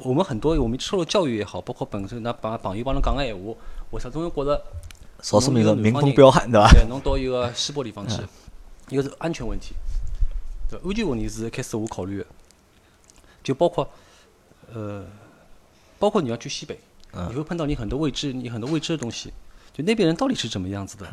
[0.03, 3.53] 我们很多我们受了教育也好，包括本身那帮朋友帮侬讲个闲话，
[3.91, 4.63] 我始终觉得
[5.21, 6.69] 少数民族民风彪悍，对吧？
[6.73, 8.19] 对，侬到一个西北地方去，
[8.89, 9.75] 一个是安全问题，
[10.67, 12.25] 对，安全问题是开始我考虑的，
[13.43, 13.89] 就包括
[14.73, 15.05] 呃，
[15.99, 16.77] 包括你要去西北，
[17.29, 19.31] 你会碰到你很多未知、你很多未知的东西，
[19.73, 21.05] 就那边人到底是怎么样子的，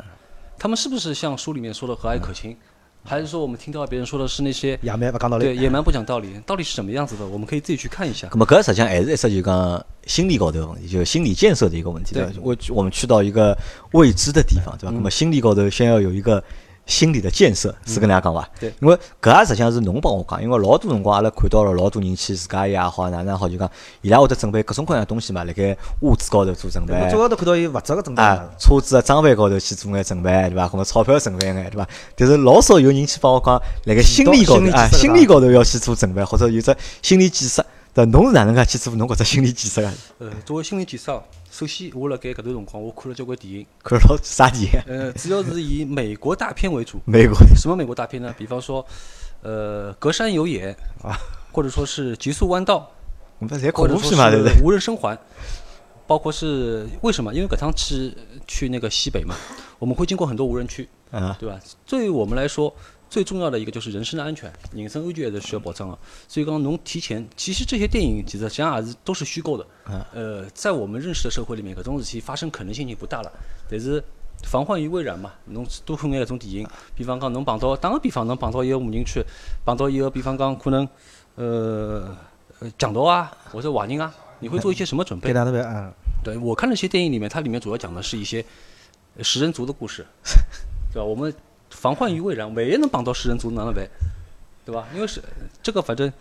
[0.57, 2.55] 他们是不是像书里面说的和蔼可亲，
[3.03, 5.45] 还是说我们听到别人说的是那些野蛮不讲道理。
[5.45, 7.25] 对野蛮不讲道理，到底是什么样子的？
[7.25, 8.37] 我们可以自己去看一下那。
[8.37, 12.29] 么搿实际上还是一只就讲心理高头的问题，就是心理建设的一个问题，对？
[12.41, 13.57] 我我们去到一个
[13.93, 14.91] 未知的地方，对吧？
[14.93, 16.43] 那么心理高头先要有一个
[16.89, 18.49] 心理的建设，是跟大家讲伐？
[18.59, 23.69] 对因为搿也实际上是侬帮我讲，因为老多辰光阿拉看到了老多人去自家也好，哪能也好，就讲
[24.01, 26.93] 伊拉会得准备各种各样的东西嘛，辣盖物资高头做准备。
[26.93, 30.67] 我最高头看到伊物质个准备啊，，车子个装备高头去做眼准备，对伐？
[30.67, 31.87] 或者钞票准备眼，对伐？
[32.15, 37.63] 但是老少有人去帮我讲，辣盖心理高头啊，心理高头要去做准备，或者有只心理建设。
[37.93, 39.91] 对，侬是哪能介去做侬搿只心理建设个？
[40.19, 44.79] 呃，作为心理建设，首先我辣盖搿段辰光，我看了交关电影，看 老啥电影？
[44.87, 46.99] 呃，主要是以美国大片为主。
[47.05, 48.33] 美国什么美国大片呢？
[48.37, 48.85] 比方说，
[49.41, 51.17] 呃，隔山有眼啊，
[51.51, 52.89] 或者说是极速弯道，
[53.39, 54.61] 我们侪或者说恐怖片嘛，对不对？
[54.63, 55.17] 无人生还，
[56.05, 57.33] 包括是为什么？
[57.33, 58.13] 因为搿趟去
[58.47, 59.35] 去那个西北嘛，
[59.79, 61.59] 我们会经过很多无人区，啊，对吧？
[61.87, 62.73] 对于我们来说，
[63.09, 65.97] 最重要的一个就是人身的安全，人身安全还是需要保障的。
[66.27, 69.65] 所以讲，侬提前，其实这些电影其实实际上也是都是虚构的。
[70.13, 73.31] 呃，在我们认识的社会里面，搿种事体发生可能性就不大了。
[73.69, 74.03] 但是
[74.43, 79.23] 防患于未然嘛，侬多看眼搿种电影，比方讲侬碰到，打个比方，侬碰到一个无人区，
[79.65, 80.87] 碰到一个比方讲可能
[81.35, 82.15] 呃
[82.59, 85.33] 呃强盗啊，或者坏人啊，你会做一些什么准备该？
[85.33, 85.91] 哪能办啊？
[86.23, 88.45] 对我看那些电影里面，它里面主要讲的是一些
[89.17, 90.05] 呃食人族的故事，
[90.93, 91.03] 对吧？
[91.03, 91.33] 我们
[91.79, 93.87] 防患于未然，万一能帮到食人族哪能办？
[94.65, 94.85] 对吧？
[94.93, 95.23] 因为是
[95.63, 96.11] 这个，反正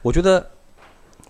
[0.00, 0.50] 我觉得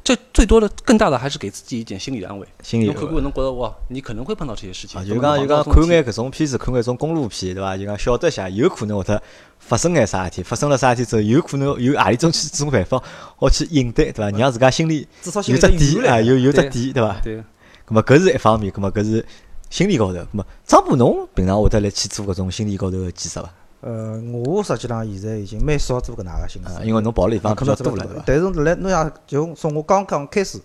[0.04, 2.46] 这最多的、更大的还是给自己一点心理的安慰。
[2.62, 5.04] 心理侬看过侬觉得哇，你可能会碰到这些事情。
[5.04, 7.76] 就讲就讲看眼搿种片子，看眼种公路片，对伐？
[7.76, 9.20] 就讲晓得下有可能会得
[9.58, 13.02] 发生眼啥事体，发生了啥事体之后，有可能有何里种去种办法
[13.36, 14.38] 好去应对，对伐？
[14.38, 17.20] 让自家心里至少心有只底啊，有有只底，对伐？
[17.22, 17.42] 对，咁
[17.88, 19.26] 么搿是一方面，咁么搿是
[19.68, 20.20] 心理高头。
[20.20, 23.52] 咁么张波侬平常会得来去做搿种心理高头个建设伐？
[23.82, 28.22] 呃，我实际上现在已经蛮少做搿能介个心思，，啊因为侬跑了地方比较多了？
[28.24, 30.58] 但是来侬像就从我刚刚开始，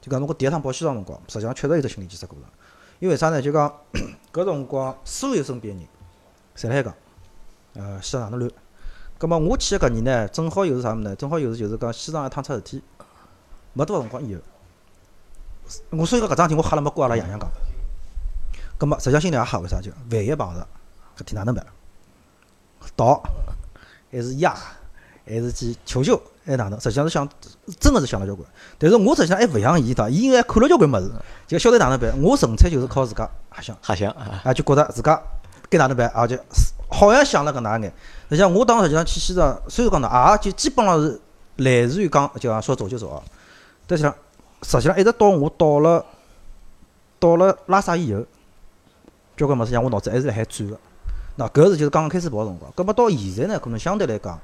[0.00, 2.50] 就讲侬我第一趟跑西藏辰光，实际上确实有只心理建设过程。
[2.98, 3.40] 因为啥呢？
[3.40, 3.72] 就讲
[4.32, 5.88] 搿辰光所有身边个人，
[6.56, 6.94] 侪辣海讲，
[7.74, 8.50] 呃，西藏哪能乱。
[9.16, 11.14] 葛末我去个搿年呢，正好又是啥物事呢？
[11.14, 12.82] 正好又是就是讲西藏一趟出事体，
[13.74, 14.40] 没多少辰光以后，
[15.90, 17.48] 我所以讲搿桩事体我吓了没跟阿拉爷娘讲。
[18.76, 19.80] 葛末实际上心里也吓，为啥？
[19.80, 20.66] 就万一碰着
[21.16, 21.64] 搿天哪能办？
[22.96, 23.22] 逃
[24.10, 24.54] 还是压，
[25.26, 26.80] 还是去求救，还哪能？
[26.80, 27.28] 实际上是想，
[27.78, 28.48] 真个是想了交关。
[28.78, 30.08] 但是我实际上还勿像伊，对伐？
[30.08, 31.10] 伊应该看了交关物事，
[31.46, 32.22] 就晓得哪能办。
[32.22, 35.20] 我纯粹就是靠自家瞎想，瞎想啊，啊，就觉着自家
[35.68, 36.38] 该哪能办，啊，就
[36.88, 37.92] 好像想了搿能样眼。
[38.28, 41.20] 实际上我当时实际上去西藏，虽然讲呢，也就基本上是
[41.56, 43.22] 来自于讲，就讲说走就走啊。
[43.86, 44.14] 但是呢，
[44.62, 46.04] 实际上一直到我到了
[47.18, 48.22] 到了拉萨以后，
[49.36, 50.78] 交关物事像我脑子还是辣海转个。
[51.36, 54.38] 那搿是就是刚刚开始跑个辰光，葛末到现在呢，可能相对来讲，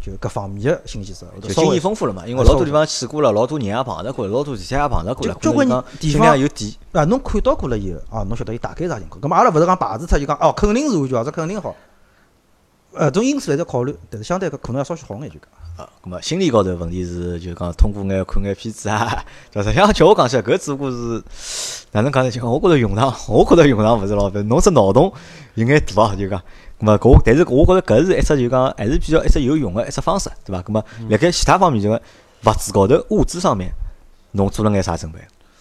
[0.00, 2.26] 就各方面个信息是就经验丰富了嘛。
[2.26, 6.78] 因为老多地方去过了，老多人也碰着过了，老多事体也碰着过了，就交关可能讲心里地方也有底。
[6.92, 9.20] 啊，侬看到过了以后，啊，侬晓得伊大概啥情况。
[9.20, 11.76] 咁么阿拉勿是讲排除脱就讲哦，肯定是安全，这肯定好。
[12.98, 15.48] 呃，种因素还是考虑，但是相对搿可能要稍许好眼就讲。
[15.76, 19.72] 啊，咁么心理高头问题是，就讲通过眼看眼片子啊，对伐？
[19.72, 21.22] 像叫我讲起来，搿只不过是
[21.92, 22.30] 哪能讲呢？
[22.30, 25.12] 就讲我觉着用场，我觉着用场勿是老烦，侬只脑洞
[25.54, 26.42] 有眼大哦，就讲。
[26.80, 30.60] 咁么但是我觉着搿是一只就讲还是比较一只有用个一只方式，对伐？
[30.62, 32.00] 咁么辣盖其他方面就讲
[32.44, 33.70] 物质高头、物质上面，
[34.32, 35.20] 侬做了眼啥准备？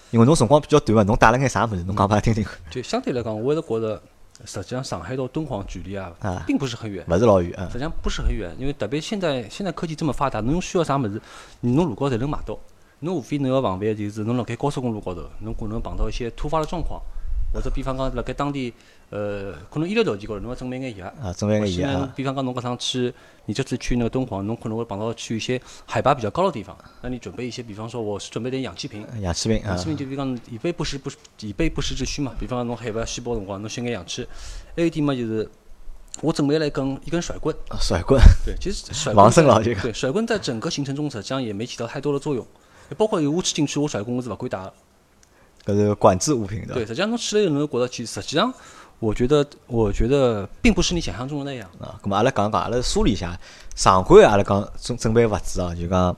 [0.10, 1.84] 因为侬辰光比较短嘛，侬带了眼啥物事？
[1.84, 2.54] 侬讲拨阿拉听听看。
[2.72, 4.02] 就相对来讲，我还是觉得，
[4.46, 7.06] 实际上上海到敦煌距离啊啊，并不是很远。
[7.10, 7.74] 勿是老远啊实。
[7.74, 11.22] 际上不是很远，因为特别现在现在科技这么发达，侬需要啥物事，
[11.62, 12.58] 侬路高头侪能买到。
[13.00, 17.00] 侬无非侬要防范就是侬辣盖高速公路高头，侬可能碰到一些突发的状况，
[17.54, 18.74] 或者比方讲辣盖当地，
[19.10, 21.08] 呃，可能医疗条件高头侬要准备眼药。
[21.22, 23.14] 啊，准备或是呢个药啊，，比方讲侬搿趟去，
[23.46, 32.34] 你这次去那个敦煌，侬可能会碰到去一些海拔比较高的地方，那你准备一些，比方说我是准备点氧气瓶，氧气瓶啊氧气，瓶就比方讲以备不时不以备不时之需嘛。
[32.38, 34.28] 比方讲侬海拔稀薄的辰光，侬吸眼氧气。
[34.76, 35.50] 还有一点嘛，就是
[36.22, 42.46] 我准备了一根一根甩棍，甩棍，对，其实甩棍防身在了这个对，甩棍在整个行程中实际上也没起到太多的作用，
[42.98, 44.74] 包括有我去进去，我甩棍我是勿敢打的。
[45.66, 48.54] 搿是管制物品的对，实际上侬去了以后，侬会觉得其实实际上，
[49.00, 51.70] 我觉得我觉得并不是你想象中的那样。
[51.80, 53.40] 啊，咁么阿拉讲讲，阿拉梳理一下
[53.76, 56.16] 常规阿拉讲准准备物资哦，就讲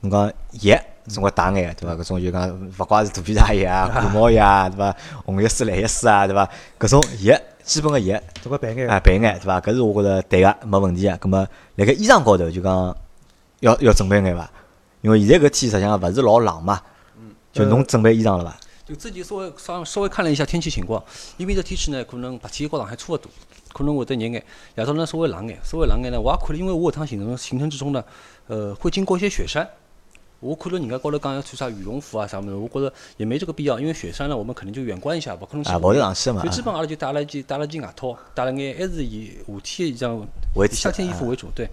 [0.00, 1.94] 侬讲药总归带眼对伐？
[1.96, 4.94] 搿种就讲勿怪是肚皮大药啊、感冒药啊对伐？
[5.24, 6.48] 红叶水、蓝叶水啊对伐？
[6.78, 9.60] 搿种药基本个药这个备眼啊备眼对伐？
[9.60, 11.18] 搿是我觉着对个，没问题个。
[11.18, 12.96] 咁么辣盖衣裳高头就讲
[13.60, 14.48] 要要准备眼伐？
[15.00, 16.80] 因为现在搿天实际上勿是老冷嘛，
[17.52, 18.56] 就侬准备衣裳了伐？
[18.92, 21.02] 就自己稍微稍稍微看了一下天气情况，
[21.38, 23.30] 因为这天气呢，可能白天和上海差勿多，
[23.72, 24.44] 可能会得热眼，
[24.76, 28.04] 夜到呢稍微冷眼，稍微冷眼呢，我也看了，因为我搿趟行程行程之中呢，
[28.48, 29.66] 呃，会经过一些雪山。
[30.40, 36.50] 我看了人家高头讲要穿啥羽绒服啊啥么子，我觉着也没这个必要，因为雪山呢，我们肯定就远观一下，勿可能去啊，跑得上去个嘛就。
[36.50, 40.22] 基本阿拉就带了一件带了一件外套，带了眼还是以夏天衣裳
[40.54, 41.66] 为主夏天衣服为主，对。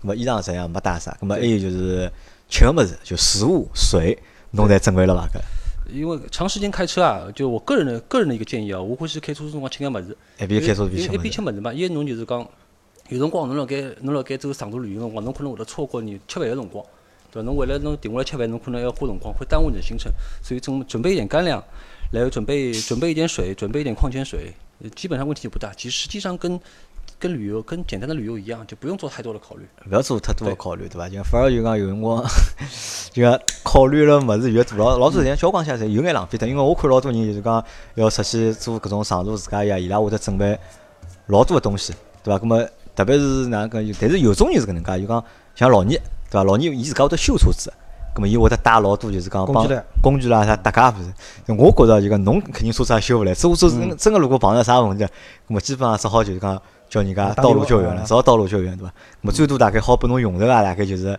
[0.00, 2.10] 那么衣裳实际上没带啥，那么还有就是
[2.48, 4.16] 吃个物事，就食物、水，
[4.52, 5.26] 侬侪准备了伐？
[5.26, 5.42] 搿
[5.92, 10.16] 因为长时间开车啊，就我个人的个人的一个建议啊，我欢喜开车辰光吃眼物事。
[10.40, 11.18] 一边开车一边吃物事。
[11.18, 12.46] 边吃物事嘛，一侬就是讲，
[13.10, 16.84] 有辰光侬辣盖侬辣盖走长途旅行辰光，侬可能会得错过你吃饭个辰光，
[17.30, 17.46] 对伐？
[17.46, 20.10] 侬为了侬停下来吃饭，侬可能要花辰光，会耽误你的行程。
[20.42, 21.62] 所以准准备一点干粮，
[22.10, 25.72] 然后准备准备一点水，准备一点矿泉水，呃基本上问题就不大。
[25.74, 26.58] 其实实际上跟
[27.18, 29.66] 跟旅游跟简单的旅游一样，就不用做太多的考虑。
[29.90, 31.08] 勿要做太多的考虑，对伐？
[31.08, 32.24] 就反而就讲有辰光，
[33.12, 36.46] 就讲考虑了物事越多，老老多现在交关下来有眼浪费脱。
[36.46, 40.58] 因为我看老多人就是讲要出去做搿种长途自驾呀，伊拉会得准备
[41.26, 42.38] 老多个东西，对伐？
[42.38, 45.24] 葛么特别是哪能讲，但是有种人是搿能介，就讲
[45.54, 45.98] 像老二，对
[46.30, 46.44] 伐？
[46.44, 47.72] 老二伊自家会得修车子，
[48.14, 51.12] 葛末伊会得带老多就是讲帮工具来工具啦啥搭界物事。
[51.56, 55.10] 我觉着就讲侬肯定车子也修勿来，车子真真个如果碰着啥问题，葛
[55.48, 58.90] 末基本上只好就是讲叫人家道路救援了，只好道路救援，对伐？
[58.90, 61.18] 葛末最多大概好拨侬用着啊，大概就是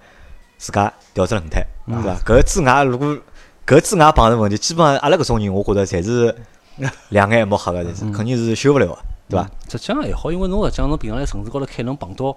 [0.58, 2.16] 自家调只轮胎，对伐？
[2.26, 3.18] 搿之外如果
[3.66, 6.36] 搿之外碰着问题，基本上阿拉搿种人，我觉着侪是
[7.10, 8.98] 两眼一抹黑个，侪是肯定是修勿了个，
[9.30, 9.50] 对伐？
[9.70, 12.36] 实际上还好，因为侬实际上侬平常在城市高头开，能碰到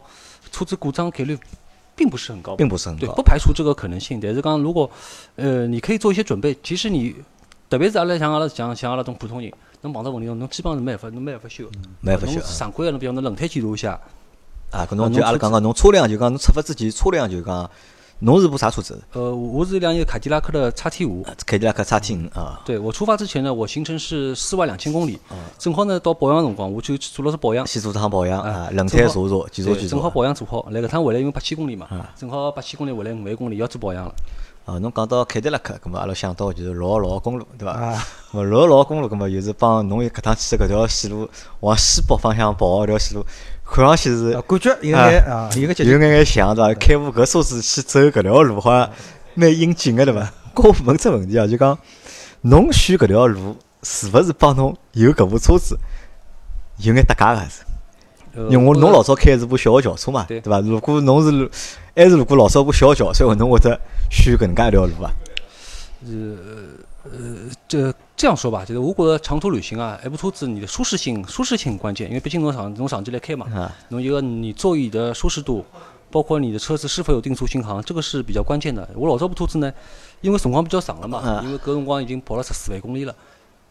[0.51, 1.39] 车子故障概率
[1.95, 2.57] 并不是很高。
[2.57, 3.23] 并不是很对，高不。
[3.23, 4.21] 排除这个可能性。
[4.23, 4.91] 但是讲，如果
[5.37, 6.57] 呃，你可以做一些准备。
[6.63, 7.15] 其实你，
[7.69, 11.65] 特别是阿拉像阿拉像像阿拉种普通人，侬碰到问题，侬基本上是没办法，侬没办法修
[12.01, 14.01] 没办法修啊常规个，侬比方侬轮胎检查一下，
[14.73, 17.71] 啊，搿啊侬就阿拉讲讲，侬车辆就讲侬出发之前，车辆就讲
[18.21, 19.01] 侬是部啥车子？
[19.13, 21.25] 呃，我是一辆凯迪拉克的叉 T 五。
[21.47, 27.65] 凯迪拉克叉 T 五啊，对我出发之前呢，我行程是四万两千公里，哦正好呢到保养辰光，我就去做了只保养。
[27.65, 29.15] 先做趟保养啊啊，轮胎查查，
[29.53, 30.11] 检查检查正好。
[30.11, 30.67] 保养做好。
[30.71, 34.13] 来搿趟回来因为八千公里嘛啊，正好八千公里回来五万公里要做保养了。
[34.69, 37.73] 啊，侬讲到凯迪拉克，葛末阿拉想到就是六号六号公路，对伐？
[37.73, 41.27] 啊，咁么六号六号公路，葛末就是帮侬搿趟去的搿条线路
[41.61, 43.25] 往西北方向跑搿条线路，
[43.65, 45.85] 看上去是啊感觉有眼啊，有个。
[45.85, 46.75] 有眼眼像对伐？
[46.79, 48.91] 开部搿车子去走搿条路，好像
[49.33, 50.31] 蛮应景个对伐？
[50.55, 51.79] 搿我问只问题啊，就讲
[52.43, 55.79] 侬选搿条路是勿是帮侬有搿部车子
[56.77, 57.63] 有眼搭界个是？
[58.35, 60.61] 呃因为我侬老早开的是部小个轿车嘛，对对伐？
[60.61, 61.51] 如果侬是
[61.99, 63.77] 还是如果老早部小桥，所以，侬会得
[64.09, 65.11] 选搿能介一条路啊？
[67.67, 75.65] 这这样说吧，就是我觉得长途旅行啊，一部车子你的舒适性，舒适性很关键，因为毕竟侬长侬长期来开嘛，啊，侬一个你座椅的舒适度，
[76.09, 78.89] 包括你的车子是否有定速巡航，这个是比较关键的。
[78.95, 79.73] 我老早部车子呢，
[80.21, 83.13] 因为辰光比较长了嘛，啊因为搿辰光已经跑了十四万公里了。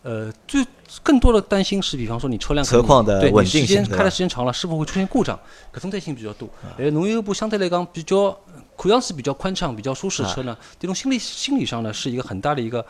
[0.08, 0.66] 呃，最
[1.04, 5.38] 更多的担心是，比方说你车辆车况的稳定时间开的时间长了，是否会出现故障？
[5.74, 6.48] 搿种担心比较多。
[6.80, 8.32] 哎，侬有一部相对来讲比较
[8.78, 12.86] 看上去比较宽敞、比较舒适的车呢，这种心理心理上呢是一个很大的一个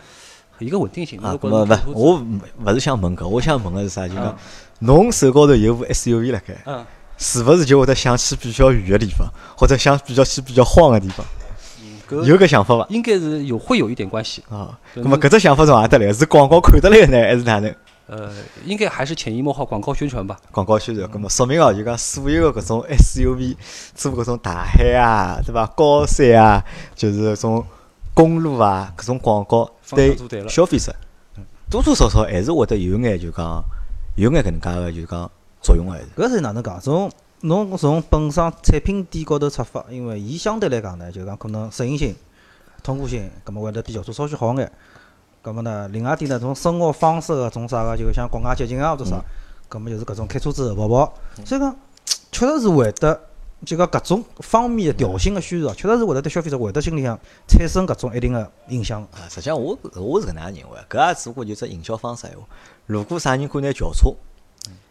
[0.60, 1.19] 一个稳定性。
[1.21, 4.08] 啊，如咁么勿，果侬开车子我勿勿是想问搿，我想问的是啥？
[4.08, 4.38] 就讲
[4.77, 6.86] 侬手高头有部 SUV 辣盖，嗯，
[7.17, 9.27] 是勿是就会得想去比较远的地方，
[9.58, 11.25] 或者想比较去比较荒的地方？
[12.09, 12.85] 搿有个想法伐？
[12.89, 14.43] 应该是有会有一点关系。
[14.49, 16.13] 啊，那么搿只想法从何得来？
[16.13, 17.73] 是广告看得来呢，还是哪能？
[18.07, 18.31] 呃，
[18.63, 20.37] 应该还是潜移默化广告宣传吧。
[20.49, 23.57] 广告宣传，那么说明哦，就讲所有个搿种 SUV
[23.93, 25.65] 做搿种大海啊，对伐？
[25.75, 26.63] 高山啊，
[26.95, 27.65] 就是搿种
[28.13, 30.17] 公路啊，搿种广告对
[30.47, 30.95] 消费者
[31.69, 33.61] 多多少少还是会得有眼就讲
[34.15, 35.29] 有眼搿能介个就讲
[35.61, 36.05] 作用个还是。
[36.15, 36.79] 搿是哪能讲？
[36.79, 37.11] 从
[37.41, 42.15] 侬从本身产品点高头出发，因为伊相对来讲呢，就讲可能适应性、
[42.82, 44.71] 通过性，搿么会得比轿车稍许好眼。
[45.43, 49.23] 葛么呢，另外一点呢，从生活方式个种啥个，就像国外接近啊或者啥，
[49.69, 51.13] 葛么就是搿种开车子跑跑，
[51.45, 51.76] 所以讲
[52.32, 53.19] 确实是会得
[53.63, 59.02] 就讲搿种方面的调性个宣传，确实是会得对消费者会得心里向产生搿种一定个影响。
[59.04, 62.43] 啊，实际上我我是搿能样认为，搿也只不过就只营销方式闲话。
[62.88, 64.10] 如果啥人敢拿轿车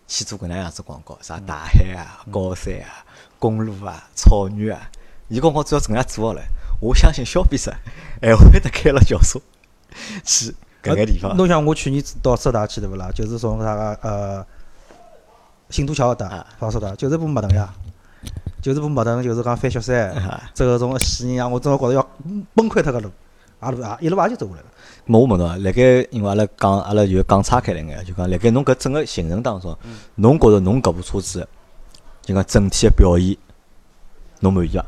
[0.06, 3.04] 去做搿能样子广告，啥大海啊、高山啊、
[3.38, 4.90] 公路啊、草原啊，
[5.28, 6.42] 伊广告只要搿能样做好了，
[6.80, 7.74] 我相信消费者
[8.22, 9.40] 还会得开了轿车
[10.24, 11.36] 去搿个地方。
[11.36, 13.10] 侬像我去年子到浙大去对勿啦？
[13.12, 14.46] 就是从啥个呃
[15.70, 16.46] 新都桥搿搭啊。
[16.60, 17.74] 到浙大，就是部摩腾呀，
[18.62, 20.14] 就是部摩腾，就是讲翻雪山
[20.54, 22.08] 这个从西宁啊，我真个觉着要
[22.54, 23.10] 崩溃脱个路，
[23.60, 24.66] 啊路啊一路也就走下来了。
[25.06, 29.76] 我问侬啊，辣盖因为阿拉讲阿拉就讲岔开了眼，就讲辣盖侬搿整个行程当中，
[30.16, 31.46] 侬觉着侬搿部车子
[32.22, 33.36] 就讲整体个表现，
[34.40, 34.84] 侬满意伐？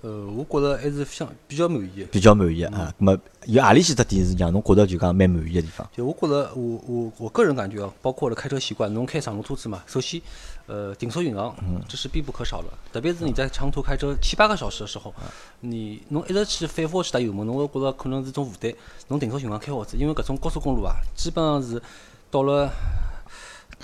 [0.00, 2.06] 呃，我觉着还是相比较满意的。
[2.12, 2.94] 比较满意啊。
[3.00, 5.88] 咁么有阿里几只点是让侬觉着就讲蛮满意个地方？
[5.92, 10.20] 就我觉着，我我我个人感觉啊，包括我的开车习惯，侬开长途车子嘛，首先，
[10.66, 11.52] 呃，定速巡航，
[11.88, 12.68] 这是必不可少的。
[12.92, 15.12] 特别是你在长途开车七八个小时的时候，
[15.60, 18.72] 你侬一直去反复去打油门，侬会觉着可能是种负担。
[19.08, 21.82] 侬定速巡航开好子，因为搿种高速公路啊，基本上是
[22.30, 22.70] 到了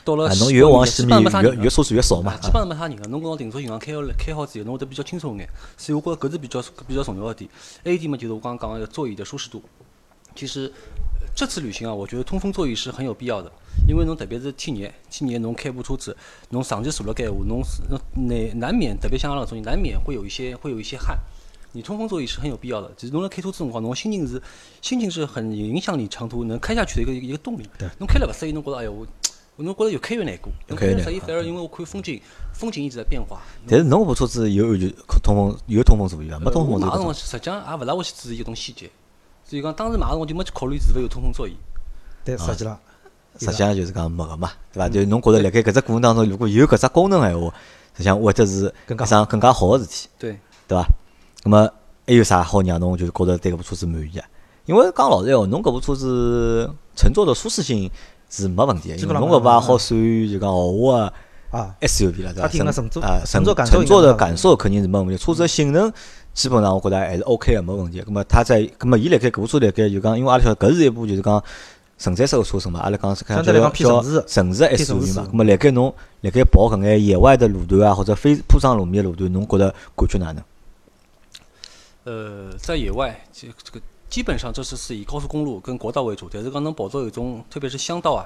[0.05, 2.39] 到了啊，侬越往西面越越车子越少嘛啊，。
[2.43, 3.09] 基本上没啥人个。
[3.09, 7.49] 侬讲定速巡航开好了，开好之后，侬会得比较轻松眼，所以我觉着搿是比较比较重要一点。
[7.85, 9.63] 还有一点嘛，就是我刚刚讲个座椅的舒适度。
[10.35, 10.71] 其实
[11.21, 13.51] 呃这次旅行啊，我觉得通风座椅是很有必要的，
[13.89, 16.17] 因为侬特别是天热，天热侬开部车子，
[16.51, 17.63] 侬长期坐辣盖话，侬
[18.29, 21.17] 难难免，特别像阿拉搿种人，难免会有一些会有一些汗。
[21.73, 24.41] 你通风座椅是很有必要的，就是侬辣开车子辰光，侬心情是
[24.83, 27.69] 心情是很影响你长途能开下去的一个一个一个动力。
[27.99, 29.07] 侬开了勿适意，侬觉着哎哟，我
[29.63, 30.53] 侬觉着越开越难过。
[30.69, 32.21] 侬开越难开了适意，反而因为我看风景，
[32.53, 33.41] 风景一直在变化。
[33.69, 36.39] 但是侬搿部车子有安全通风有通风座椅伐？
[36.39, 38.91] 没通风座椅买个辰光实际上也勿大会去注意搿种细节，
[39.45, 41.57] 所以讲当时买个辰光就没去考虑是否有通风座椅。
[42.25, 42.79] 但实际上，
[43.39, 44.89] 实际上就是讲没个嘛，对伐？
[44.89, 47.47] 就侬觉着辣盖搿只过程当中，如果有搿只功能闲话，
[47.95, 50.87] 实际上或者是更加一桩更加好个事体，对，对伐？
[51.45, 51.71] 那么
[52.07, 54.27] 还有啥好让侬就是觉着对搿部车子满意啊？
[54.67, 57.91] 因为讲老实闲话，侬搿部车子乘坐的舒适性
[58.43, 61.13] 是没问题的，因为基本上侬搿把没好算就讲豪华个
[61.59, 62.73] 啊，SUV 了，对伐？
[62.73, 65.93] 乘坐啊，乘坐感乘坐的感受肯定是没问题，车子的性能
[66.33, 68.03] 基本上我觉着还是 OK 个，没问题。
[68.05, 71.41] 那么它在，那么伊辣盖搿部车辣盖就讲，因为阿拉晓得搿是一部就是讲
[71.97, 75.07] 承载式个车身嘛，阿拉讲是看相对来讲偏叫城市 SUV 嘛。
[75.07, 80.43] 市的咁么辣盖侬辣盖跑搿眼野外的路段啊，或者非铺装路面的路段，侬觉着感觉哪能？
[82.03, 83.81] 呃，在野外，这这个
[84.15, 88.23] 基本上这次是以高速公路跟国道为主，但是讲侬跑到有种，特别是乡道啊，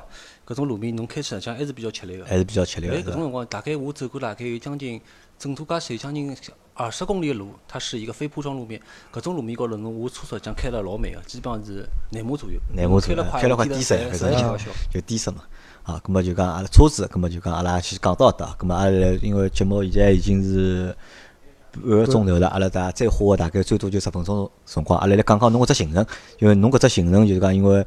[0.46, 2.26] 搿种路面侬开起来讲还是比较吃力个。
[2.26, 3.10] 还是比较吃力哎，个？
[3.10, 5.00] 搿种辰光，大概我走过大概有将近
[5.38, 6.36] 整途加起来将近
[6.74, 8.78] 二十公里的路，它是一个非铺装路面。
[9.10, 12.60] 搿种路面高头，侬我车实际上开了老慢个，基本上是廿码左右。
[12.74, 14.58] 廿码左右开了快，低速搿种。
[14.92, 15.44] 就低速嘛。
[15.84, 18.54] 啊，葛末就讲阿拉车子，葛末就讲阿拉先讲到搿搭。
[18.58, 20.94] 葛末阿拉因为节目现在已经是
[21.72, 26.04] 半个钟头了，阿拉大再花个大概最多就十分钟辰光，阿拉来讲讲侬搿只行程，
[26.38, 27.86] 因为侬搿只行程就是讲因为。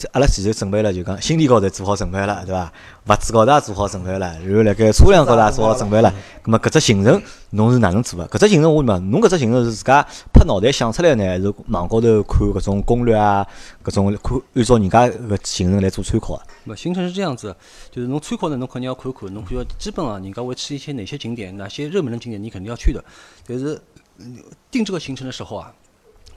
[0.00, 2.72] 这阿拉前头准备了，就讲心理高头做好准备了，对伐？
[3.06, 6.10] 物质高头也做好准备了，然后辣盖车辆高头也做好准备了。
[6.42, 8.26] 咁么搿只行程侬是哪能做个？
[8.26, 13.46] 搿只行程我问嘛，侬搿只行程是自家拍脑袋想出来呢，还是网高头看搿种攻略啊，
[13.84, 16.42] 搿种看按照人家搿行程来做参考啊？
[16.64, 17.54] 那行程是这样子，
[17.90, 23.04] 就是侬参考呢，侬肯定要看看，侬看要基本上人家会去一些哪些景点，哪些热门的景点你肯定要去的。
[23.46, 23.78] 但是
[24.16, 24.38] 嗯
[24.70, 25.70] 定这个行程的时候啊，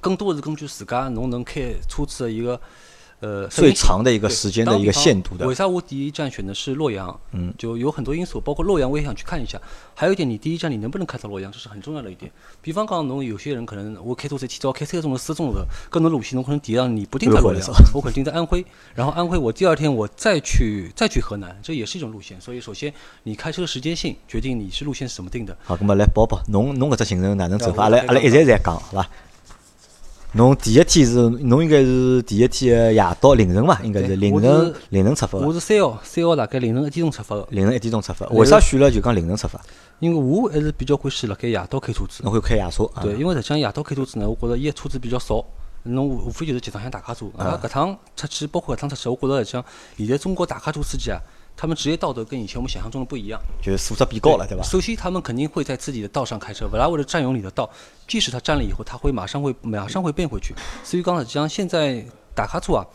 [0.02, 2.60] 更多的是根据自家侬能开车子的一个
[3.24, 7.18] 呃最长的一个时间的一个限度的为啥我第一站选的是洛阳？
[7.32, 9.58] 嗯，就有很多因素，包括洛阳我也想去看一下。
[9.96, 12.30] 还有一点，你第一站你能不能开到洛阳，这是很重要的一点。
[12.62, 17.62] 比方讲，侬有些人可能我开车才提早开三个钟头、四个钟头，搿侬路线侬可能第一站你不定在洛阳，
[17.94, 22.40] 我可能定在安徽，然后安徽我第二天我再去再去河南，这也是一种路线。
[22.42, 25.56] 所以首先你开车时间性决定你是路线是怎么定的。
[25.64, 27.84] 好，那么来报报，侬侬搿只行程哪能走法？
[27.84, 29.10] 阿拉阿拉一直在讲，好伐？
[30.36, 38.26] 侬第一天是侬应该是第一天个夜到凌晨嘛，应该是凌晨凌晨出发个，我是三号，三号大概凌晨一点钟出发的，凌晨一点钟出发。
[38.30, 39.62] 为啥选了就讲凌晨出发？
[40.00, 42.24] 因为我还是比较欢喜辣盖夜到开车子。
[42.24, 43.04] 侬会开夜车啊？
[43.04, 45.46] 对，因为实际上夜到开车子呢，我觉着伊个车子比较少，
[45.84, 47.28] 侬无无非就是集装箱大卡车。
[47.38, 49.64] 啊，搿趟出去，包括搿趟出去，我觉着实际上
[49.98, 51.22] 现在中国大卡车司机啊，
[51.56, 53.40] 他们职业道德跟以前我们想象中的不一样。
[53.62, 54.64] 就是素质变高了，对吧？
[54.64, 57.70] 首先，他们肯定会在自己的道上开车，不然为了占用你的道，
[58.08, 60.54] 即使他占了以后，他会马上会马上会变回去。
[60.84, 62.04] 所以讲实际上现在
[62.36, 62.86] 大卡车啊，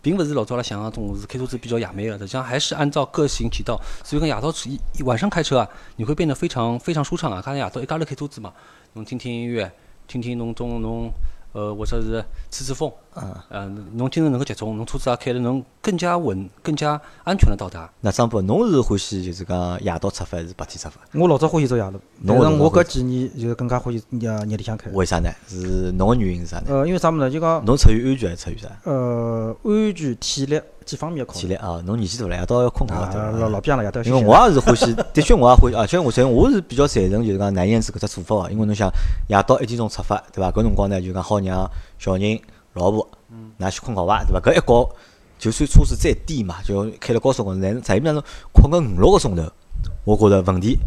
[0.00, 3.80] 并不是老早阿拉想象中是开车子比较野蛮的，实际上还是按照各行其道。
[4.04, 7.40] 所以讲夜到一一晚上开车啊，你会变得非常非常舒畅啊。
[7.40, 8.52] 看夜到一家头开车子嘛，
[8.92, 9.72] 侬听听音乐，
[10.06, 11.10] 听听侬种侬
[11.52, 12.90] 呃或者是吹吹风，
[13.50, 17.90] 嗯，侬精神能够集中，侬车子也开得侬更加稳、更加安全的到达。
[18.00, 21.00] 那张波，侬是欢喜就是讲夜到出发还是白天出发？
[21.18, 24.90] 我老早欢喜走夜路，但是我搿几年就是更加欢喜夜夜里向开。
[24.92, 25.30] 为啥呢？
[25.46, 26.66] 是侬个原因是啥呢？
[26.68, 27.30] 呃，因为啥物事呢？
[27.30, 28.68] 就讲侬出于安全还是出于啥？
[28.84, 31.40] 呃安全、体力几方面要考虑。
[31.40, 33.10] 体力啊，侬年纪大了，夜到要困觉啊？
[33.38, 38.90] 老老变了，夜到因为我也是欢喜， 的确我也欢喜，而且我虽然我是比较赞成就是讲男燕子搿只做法个，因为侬想
[39.28, 40.50] 夜到一点钟出发，对伐？
[40.50, 42.38] 搿辰光呢就讲好让小人、
[42.74, 43.06] 老婆，
[43.58, 44.24] 㑚去困觉伐？
[44.24, 44.40] 对伐？
[44.40, 44.96] 搿一觉
[45.38, 48.22] 就算车子再低嘛，就开了高速公路，但是实际上侬
[48.52, 49.42] 困个五六个钟头，
[50.04, 50.78] 我觉着问题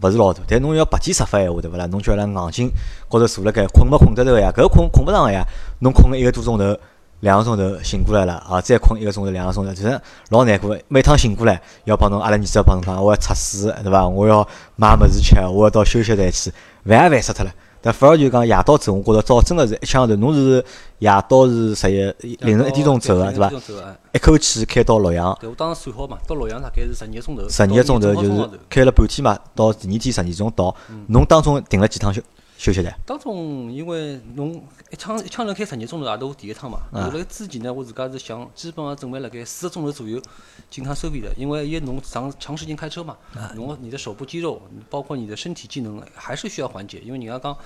[0.00, 0.42] 勿是老大。
[0.48, 1.86] 但侬要白天出发闲话，对勿啦？
[1.86, 2.70] 侬叫伊拉硬劲
[3.08, 4.50] 高头坐辣盖，困没困得着个呀？
[4.54, 5.44] 搿困困勿上个呀？
[5.80, 6.76] 侬困个一个多钟头。
[7.22, 10.00] 两个钟头醒过来了啊，再困一个钟头、两个钟头，其实
[10.30, 10.82] 老难过的。
[10.88, 14.08] 每趟醒过来，要帮侬阿拉儿子要帮侬讲，我要测试，对伐？
[14.08, 16.52] 我要买物事吃，我要到休息站去，
[16.84, 17.52] 烦也烦死脱了。
[17.84, 20.16] 但反而就讲夜到走，我觉着早真个是一枪头。
[20.16, 20.64] 侬是
[20.98, 30.74] 夜到是十一凌晨一点钟走个，对伐一口气开到洛阳，对，我当时算好嘛，到洛阳大概是十二个钟头，十二个钟头就是开了半天嘛，到第二天十二钟到。
[31.06, 32.20] 侬当中停了几趟休
[32.62, 32.96] 休息站？
[33.04, 36.78] 当中，因为侬一枪一枪头开十二钟头，也都是第一趟嘛。
[36.92, 40.22] 啊后来之前呢，我自家是想，基本上准备辣盖四个钟头左右
[40.70, 47.58] 进趟收费的，因为一侬长长时间开车嘛，啊侬你的手部肌肉，包括你的身体机能还是需要缓解，因为人家讲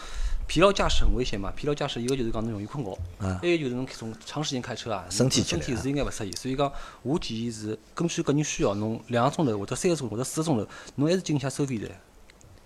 [0.48, 1.52] 疲劳驾驶很危险嘛。
[1.54, 6.32] 疲劳驾驶一个就是讲侬容易困觉，还有就是侬从长时间开车啊，啊身体身体是应该勿适宜。
[6.32, 6.72] 所以讲，
[7.02, 11.90] 我建议是根据个人需要，侬两个钟头或者三个钟头或者四个钟头，侬还是进一下收费站，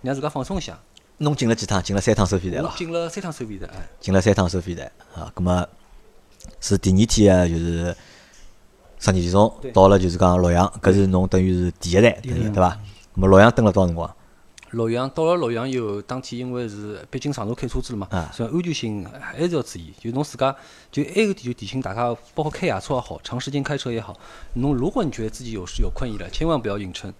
[0.01, 0.79] 让自家放松一下。
[1.21, 1.81] 侬进了几趟？
[1.81, 2.73] 进了三趟收费站了？
[2.75, 3.87] 进了三趟收费站，哎。
[3.99, 5.67] 进了三趟收费站啊，葛么
[6.59, 7.95] 是第二天啊，就是
[8.99, 12.69] 十二点钟到了，就是讲洛阳，搿是侬等于是第一站，对伐？
[13.13, 14.15] 葛么洛阳蹲了多少辰光？
[14.71, 19.93] 洛阳到了洛阳以后，当天因为是毕竟长途开车子了嘛啊，所以安全性还是要注意。
[19.99, 20.55] 就侬自家，
[20.89, 24.17] 就埃个点就提醒大家，包括开夜车也好，长时间开车也好，
[24.53, 27.13] 侬如果你觉得自己有有困意了，千万不要硬撑，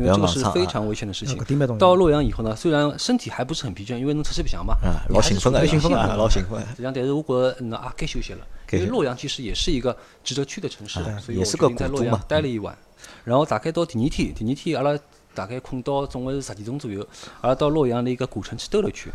[0.00, 1.38] 因为这个是非常危险的事情。
[1.78, 4.74] 到洛阳以后呢，虽然身体还不是很疲倦，因为侬出去白相嘛，
[5.10, 6.58] 老兴奋个，处于兴奋啊，老兴奋。
[6.70, 9.94] 实际上，但是我觉得嗯啊该休息了，因为洛阳其实也是一个
[10.24, 12.76] 值得去的城市啊，所以我也是个决定在洛阳待了一晚。
[13.24, 14.98] 然后大概到第二天，第二天阿拉
[15.34, 17.06] 大概困到总归是十点钟左右，
[17.42, 19.12] 阿拉到洛阳的一个古城去兜了一圈，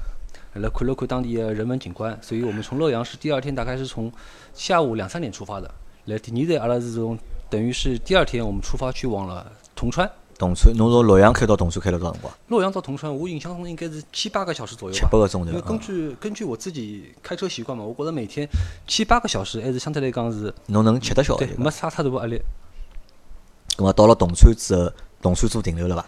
[0.54, 2.18] 来看了看当地的人文景观。
[2.22, 4.12] 所以我们从洛阳是第二天大概是从
[4.54, 5.70] 下午两三点出发的，
[6.06, 7.18] 来第二站阿拉是从
[7.50, 10.10] 等于是第二天我们出发去往了铜川。
[10.38, 12.34] 铜川，侬从洛阳开到铜川开了多少辰光？
[12.48, 15.02] 洛阳到铜川，我印象中应该是七八个小时左右七。
[15.04, 15.80] 八个钟头因为根啊。
[15.82, 18.48] 据根据我自己开车习惯嘛，我觉得每天
[18.86, 22.42] 七八个小时还是相对来讲是侬能吃得消对对，没啥太大压力。
[23.78, 26.06] 葛么到了铜川之后，铜川做停留了伐？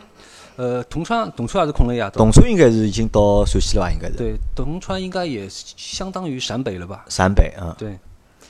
[0.58, 2.10] 呃，铜川铜川也是困了一夜。
[2.12, 3.92] 铜川应该是已经到陕西了吧？
[3.92, 4.16] 应该是。
[4.16, 7.06] 对，铜川应该也相当于陕北了吧？
[7.08, 7.98] 陕北啊，对，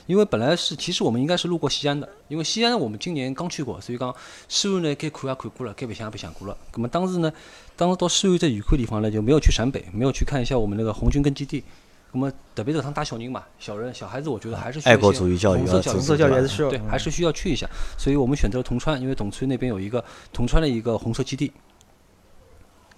[0.08, 4.12] 因为本来是其实我们应该是路过西安的，因为西安我们今年刚去过，所以讲
[4.48, 6.56] 西安呢该看也看过了，该白相也白相过了。
[6.72, 7.30] 那么当时呢，
[7.76, 11.62] 当时到西安这远看地方呢，就没有去陕北，没有去看一下我们那个红军根据地。
[12.10, 17.68] 那么特别是趟带小人嘛，小人小孩子，我觉得还是需要爱国主义教育红色教育，是需要对，嗯还是需要去一下。
[17.98, 20.02] 所以我们选择了铜川，因为铜川那边有一个
[20.32, 21.52] 铜川的一个红色基地。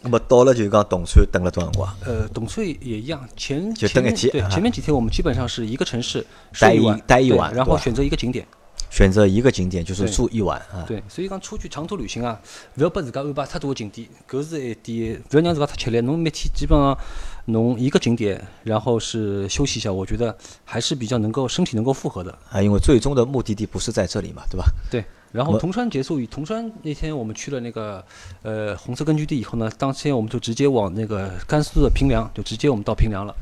[0.02, 1.96] 那么到了就是讲铜川等了多少辰光？
[2.04, 6.26] 呃，董川也一样，前就等一天啊前面几天我们基本上是一个城市
[6.58, 8.46] 待一晚，待一晚然后选择一个景点。
[8.90, 10.82] 选择一个景点就是住一晚啊。
[10.84, 12.40] 对，所以讲出去长途旅行啊，
[12.74, 16.00] 不要把自家安排太多个景点，搿是一点，勿要让自家太吃力。
[16.00, 16.98] 侬每天基本上
[17.44, 22.36] 侬一个景点，然后是休息一下，我觉得还是比较能够身体能够负荷的。
[22.50, 24.66] 啊，因为最终的目的地不是在这里嘛，对吧？
[24.90, 28.04] 对，然后铜川结束以铜川那天我们去了那个
[28.42, 33.34] 呃红色根据地以后呢，当天我们就直接往那个甘肃的平凉，就直接我们到平凉了。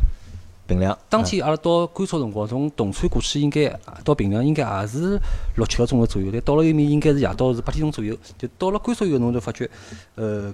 [0.66, 0.96] 平凉。
[1.08, 3.74] 当天阿拉到甘肃辰光，从铜川过去应该
[4.04, 5.18] 到平凉应该也是
[5.56, 8.14] 六七个钟头左右，但到了埃面应该是夜到是八点钟左右。
[8.36, 9.70] 就到了甘肃以后，侬就发觉，
[10.16, 10.52] 呃，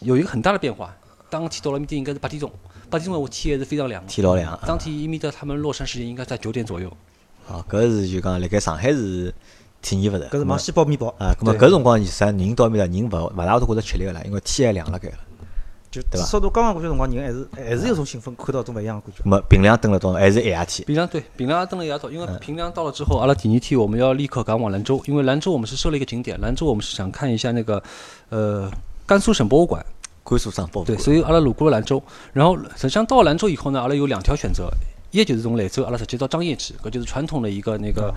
[0.00, 0.94] 有一个很大的变化。
[1.28, 2.50] 当天到了埃面应该是八点钟，
[2.88, 4.08] 八点钟我天还是非常亮的。
[4.08, 6.90] 天老亮啊当天伊面的他们落山时间应该在九点左右。
[7.46, 9.34] 啊，搿是就讲辣盖上海是
[9.88, 10.28] 体验勿着。
[10.28, 15.16] 搿是往西包面包，啊，咁么对搿辰光其实人到埃面搭人勿勿大会得觉着吃力个啦，因为天还亮辣盖了。
[15.88, 19.22] 就对吧至少到刚刚过去辰光，人还是还是有种兴奋，看到种勿一样的感觉。
[19.22, 20.18] 咁么平凉蹲了多少？
[20.18, 20.84] 还是一夜天？
[20.86, 27.82] 平凉对平凉蹲了一夜到，因为嗯平凉到了之后，阿拉第二天我们要立刻赶往兰州，因为兰州我们是设了一个景点，兰州我们是想看一下那个
[28.28, 28.70] 呃
[29.06, 29.84] 甘肃省博物馆。
[30.28, 31.04] 甘肃省博物对，馆。
[31.04, 34.68] 所以阿拉路过了兰州，然后实际上到兰州以后呢，阿拉有两条选择，
[35.20, 38.14] 一就是从兰州阿拉直接到张掖去，搿就是传统的一个那个。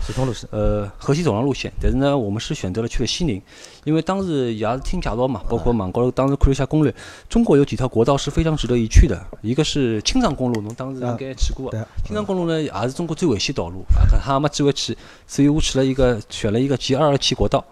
[0.52, 3.42] 呃，河西走廊路线，但是呢，我们是选择了去了西宁，
[3.84, 6.94] 因为当时也是听介绍嘛，包括网高头当时看了一下攻略，
[7.28, 11.72] 中国有几条国道是非常值得一去的，一个是青藏公路，侬当时应该去过。
[11.72, 17.64] 对的，青藏公路呢也是中国最危险道路，啊，搿还没机会去，所以我去了一个选了一个 G 二二七国道，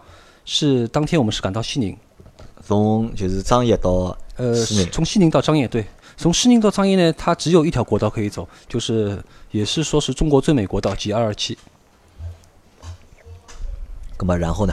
[0.44, 1.96] 是当天我们是赶到西宁，
[2.62, 4.88] 从就是张掖到呃，西宁。
[4.90, 5.84] 从西宁到张掖，对，
[6.18, 11.56] 从西宁到张掖呢，它只有一条国道可以走，就是也是说是中国最美国道 G 二二七。
[14.18, 14.72] 那么然后呢？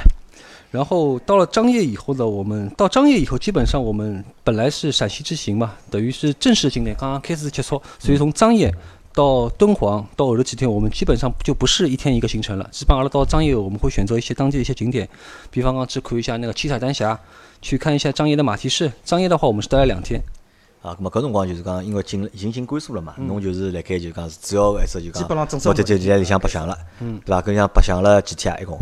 [0.72, 8.74] 然后到了张掖以后呢，我们到张掖以后，基本上我们本来是陕西之行嘛，等于是正式景点刚刚开始结束，所以从张掖
[9.14, 12.68] 到敦煌到后头几天，我们基本上就不是一天一个行程了。
[12.72, 15.08] 基本上到张掖，我们会选择一些当地的一些景点，
[15.52, 17.18] 比方讲去看一下那个七彩丹霞，
[17.62, 18.92] 去看一下张掖的马蹄市。
[19.06, 20.20] 张掖的话，我们是待了两天。
[20.86, 27.42] 啊，咁么搿辰光就是讲，因为进已经进甘肃了嘛，侬就是辣盖就讲是主要一只就讲，基本上正式目的就在里向白相了，对伐？
[27.42, 28.60] 搿里向白相了几天啊？
[28.60, 28.80] 一共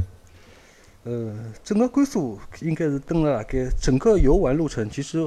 [1.06, 1.34] 呃，
[1.64, 5.20] 整个甘肃应该是登了大概整个游玩路程，其实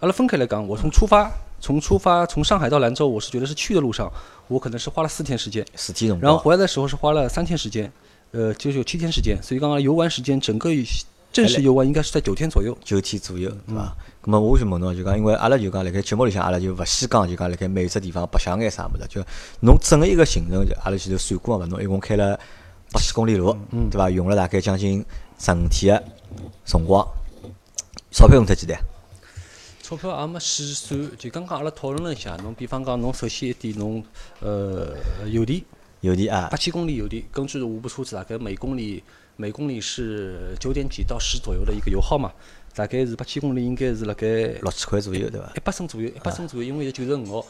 [0.00, 4.10] 阿拉分开来讲，我从出发，从出发从上海到兰州，我是觉得是去的路上，
[4.48, 7.90] 我可能是花了四天时间，四天辰光，然后回来的时候是花了三天时间，
[8.32, 10.70] 呃，就是有七天时间，所以刚刚游玩时间整个
[11.32, 12.76] 正式游玩应该是在九天左右。
[12.82, 13.96] 九天左右，对伐？
[14.22, 19.22] 咁么我想问侬，就讲，因为阿拉就讲辣盖节目里向，阿拉就勿细讲，就讲辣盖每只地方白相眼啥物事，就
[19.60, 22.38] 侬整个一个行程，就阿拉前头算过嘛，侬一共开了
[22.90, 23.56] 八千公里路，
[23.90, 24.10] 对伐？
[24.10, 25.04] 用了大概将近
[25.38, 26.04] 十五天个
[26.64, 27.06] 辰光，
[28.10, 28.76] 钞票用脱几钿？
[29.82, 34.02] 钞票也没细算，就刚刚阿拉讨论了一下，侬比方讲侬首先一点侬
[34.40, 34.94] 呃
[35.26, 35.62] 油钿
[36.00, 39.02] 油钿啊八，千公里油钿，根据我部车子大概每公里
[39.40, 42.32] 每公里是九点几到十左右的一个油耗嘛，
[42.74, 45.52] 大概是八千公里应该是辣盖六千块左右，对伐？
[45.54, 47.46] 一百升左右，一百升左右，因为有九十五号，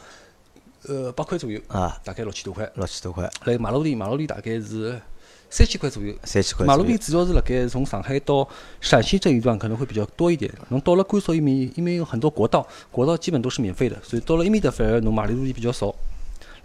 [0.83, 2.71] 呃八块左右，啊，大概六千多块。
[2.75, 5.01] 六千多块，来马路里，马路里大概是
[5.49, 6.13] 三千块左右。
[6.25, 6.95] 三千块马路里。
[6.95, 8.47] 主要是辣盖从上海到
[8.79, 10.53] 陕西这一段可能会比较多一点。
[10.67, 15.95] 侬到了甘肃一面，因为有很多国道，国道基本都是免费的，所以到了一面的反而侬马路里比较少。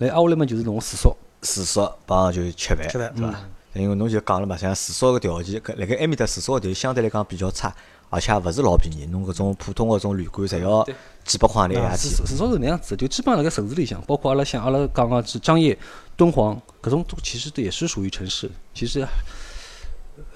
[0.00, 3.40] 来挨下来嘛就是侬住宿，住宿帮就吃饭，吃饭对伐？
[3.74, 7.74] 因为侬就讲了嘛，像住宿个条件，搿辣盖埃面搭住宿个条件相对来讲比较差，
[8.08, 9.06] 而且也勿是老便宜。
[9.06, 10.86] 侬搿种普通个种旅馆，侪要
[11.24, 12.26] 几百块钿一夜至天。
[12.26, 15.76] 至少是那样子的，就基本上辣盖城市里向，包括阿拉像阿拉讲个是张掖、
[16.16, 19.06] 敦煌，搿种都其实也是属于城市，其实。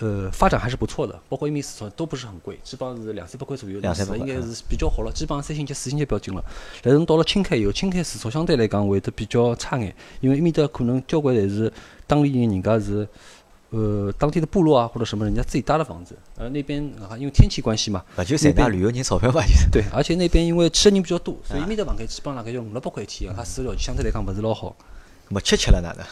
[0.00, 6.44] 呃，发展还是不错的，包括一米四川都不是很贵，基本上是两三百块左右，两三百块应该是比较好了，基本上三星级、四星级标准了。
[6.82, 11.72] 但是到了青海以后，青海住宿相对来讲会得比较差眼，因为埃面搭可能交关侪是
[12.06, 13.06] 当地人，人家是
[13.70, 19.70] 呃当地的部落啊或者什么，人家自己搭的房子，而那边啊因为天气关系嘛，勿就赚大旅游人钞票嘛，就是。
[19.70, 24.74] 对，而且那边因为去的人比较多，所以埃面搭房间基本上大概要五六百块一天，它住条件相对来讲勿是老好。
[25.30, 26.02] 咾么吃吃了哪能？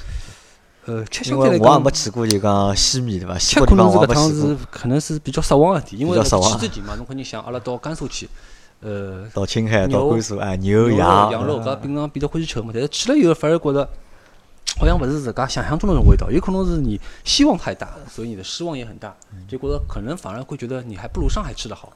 [0.87, 3.39] 呃，吃因相对来讲为我也没，去过就讲西面对伐？
[3.39, 4.57] 西吃可能是搿趟是。
[4.70, 8.28] 可能是比较失望一点，因为去之前嘛，侬肯定想阿拉到甘肃去，
[8.80, 13.89] 呃，到青海、到牛甘肃，哎，牛、羊，羊肉，搿平常比较欢喜吃嘛，但是去了以后反而觉得。
[14.78, 19.14] 好像勿是自家想象中的那种味道，有可能是你希望太大，所以你的失望也很大，
[19.49, 21.91] 就觉得可能反而会觉得你还不如上海吃的好。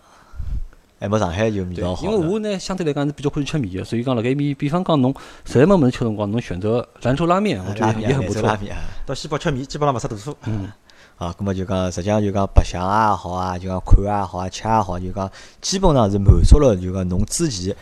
[1.00, 2.28] 还没上海就味对道，好因为的。
[2.28, 5.12] 我呢相对来讲是比较欢喜吃面的，所以讲辣盖面，比方讲侬
[5.46, 8.54] 实在没么事吃辰光，侬选择兰州拉面，我觉拉面得也很不错拉。
[8.56, 8.82] 面啊。
[9.06, 10.36] 到西北吃面，基本上勿吃大数。
[11.16, 15.30] 啊，咁么就讲，实际上就讲白相啊好啊，就讲看啊好啊，吃也好，就讲
[15.62, 17.74] 基本上是满足了就讲侬之前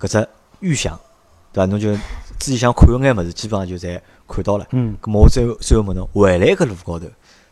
[0.00, 0.28] 搿只
[0.60, 0.98] 预想，
[1.52, 1.70] 对伐？
[1.70, 1.94] 侬就
[2.38, 4.66] 之前想看个眼物事，基本上就侪看到了。
[4.72, 7.06] 嗯，咁么我最后最后问侬，回来搿路高头，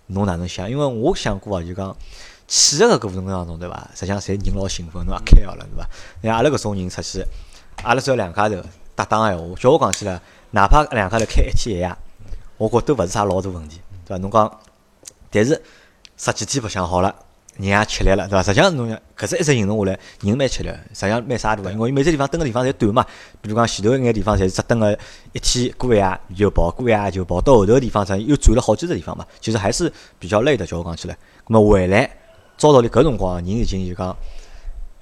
[0.08, 0.70] 侬哪能想？
[0.70, 1.94] 因为我想过啊，就讲
[2.50, 3.88] 去个搿过程当中，对伐？
[3.94, 5.88] 实际上侪人老兴奋，侬也开学了，对伐？
[6.20, 7.24] 像阿拉搿种人出去，
[7.84, 8.56] 阿拉只要两家头
[8.96, 10.20] 搭档个闲话，叫我讲起来，
[10.50, 11.96] 哪怕两家头开一天一夜，
[12.58, 14.18] 我觉都勿是啥老大问题，对伐？
[14.18, 14.60] 侬讲，
[15.30, 15.62] 但是
[16.16, 17.14] 十几天白相好了。
[17.56, 18.42] 人也吃力了，对伐？
[18.42, 21.70] 实际上侬想，搿只一直行动下来，人蛮吃力，实际上蛮啥大个？
[21.70, 23.04] 因为每只地方蹲个地方侪短嘛，
[23.42, 24.98] 比如讲前头一眼地方侪是只蹲个
[25.32, 30.64] 一天过一夜就跑，过一夜就跑，到后头个地方实际上又转了好几个地方嘛，其实还是比较累的。
[30.64, 31.14] 叫我讲起来，
[31.46, 32.10] 咁么回来，
[32.60, 34.14] 照道理搿辰光人已经就讲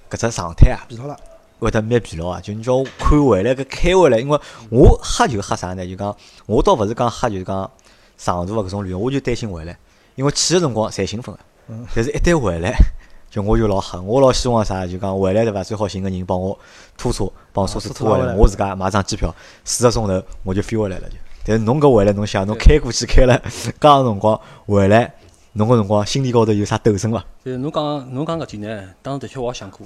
[0.09, 1.17] 搿只状态啊，疲劳了，
[1.59, 2.41] 会得蛮疲劳啊。
[2.41, 4.39] 就你叫我看回来搿开回来，因为
[4.71, 5.85] 我吓就吓啥呢？
[5.85, 7.69] 就讲我倒勿是讲吓，就是讲
[8.17, 9.77] 长途个搿种旅游，我就担心回来，
[10.15, 11.41] 因为去个辰光侪兴奋个，
[11.97, 12.73] 但是一旦回来。
[13.29, 14.87] 就我就老吓，我老希望啥？
[14.87, 15.63] 就讲回来对伐？
[15.63, 16.59] 最好寻个人帮我
[16.97, 19.35] 拖车，帮我车子拖回来，我自家买张机票，
[19.65, 21.17] 四个钟头我就飞回来了就。
[21.45, 25.13] 但是侬搿回来，侬想侬开过去开了介长辰光回来，
[25.59, 27.25] 侬搿辰光心里高头有啥斗争伐？
[27.45, 29.81] 就是侬讲侬讲搿点呢，当时的确我也想过，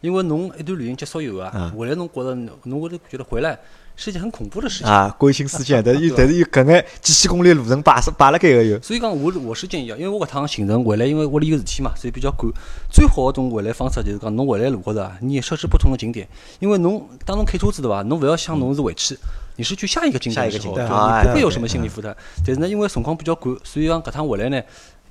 [0.00, 2.32] 因为侬一段旅行结束以后啊嗯，回来侬觉着
[2.62, 3.58] 侬会得觉得回来
[3.96, 4.86] 是一件很恐怖的事情。
[4.86, 12.48] 啊，关心思想， 但是又但是又搿眼几千公里路程摆是摆辣盖个又，所以讲，我是我是建议啊，因为我搿趟行程回来，因为屋里有事体嘛，所以比较赶。
[12.88, 16.28] 最好的种回来方式就是讲，侬回来路高头啊，你也设置不同的景点，
[16.60, 18.02] 因为侬当侬开车子对伐？
[18.02, 19.18] 侬勿要想侬是回去，
[19.56, 22.16] 你是去下一个景点的时候，下一个景点对啊对对你不会有什么心理负担。
[22.46, 24.60] 但是呢，因为辰光比较赶，所以讲搿趟回来呢，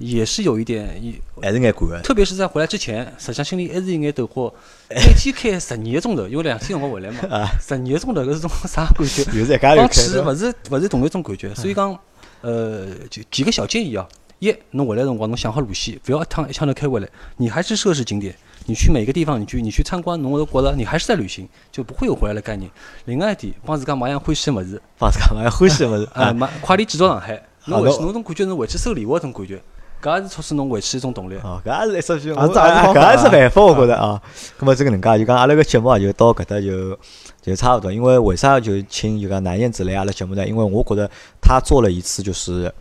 [0.01, 2.01] 也是有一点，一还是眼赶个。
[2.01, 4.51] 特别是在回来之前，实际上心里还是有眼抖火。
[4.89, 7.19] 每天开十二个钟头，因为两天辰光回来嘛，
[7.61, 9.23] 十二个钟头搿是种啥感觉？
[9.37, 11.97] 又是一家头帮开的去勿是勿是同一种感觉，所以讲，
[12.41, 14.07] 呃，就几个小建议啊。
[14.39, 18.35] 一，侬回来辰光侬想好路线，勿要一趟一枪头开回来，你还是设置景点，
[18.65, 22.67] 你去每个地方，你去你去参观，侬会觉着你还是在旅行，就不会有回来的概念。
[23.05, 29.61] 另外一点，帮自家买样欢喜的物事，帮自家买样，欢喜个物事啊，快点寄到上海，侬回去侬种感觉，侬回去收礼物搿种感觉，
[30.01, 31.35] 搿也是促使侬回去一种动力。
[31.43, 34.21] 哦，搿也是一说句，我啊这也是方法搿也是办法，我觉着啊。
[34.59, 36.97] 咁么这个能介就讲，阿拉个节目啊，就到搿搭就
[37.41, 37.91] 就差不多。
[37.91, 40.47] 因为为啥就请就讲南燕子来阿拉节目呢？
[40.47, 42.73] 因为我觉得他做了一次就是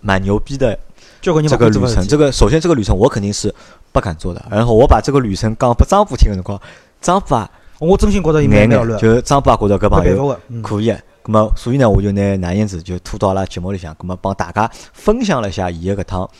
[0.00, 0.78] 蛮牛逼的
[1.20, 2.06] 交关人这个旅程。
[2.06, 3.54] 这个首先这个旅程我肯定是
[3.92, 4.42] 不敢做的。
[4.50, 6.60] 然后我把这个旅程讲拨张波听个辰光，
[7.00, 11.00] 张波啊我真心觉着伊蛮眼眼，妙了，就张波也觉着搿没朋友可以的。
[11.28, 16.30] 咁么，所以呢，我就拿南燕子就拖到阿拉节目里向，咁么帮大家分享了一下伊个搿趟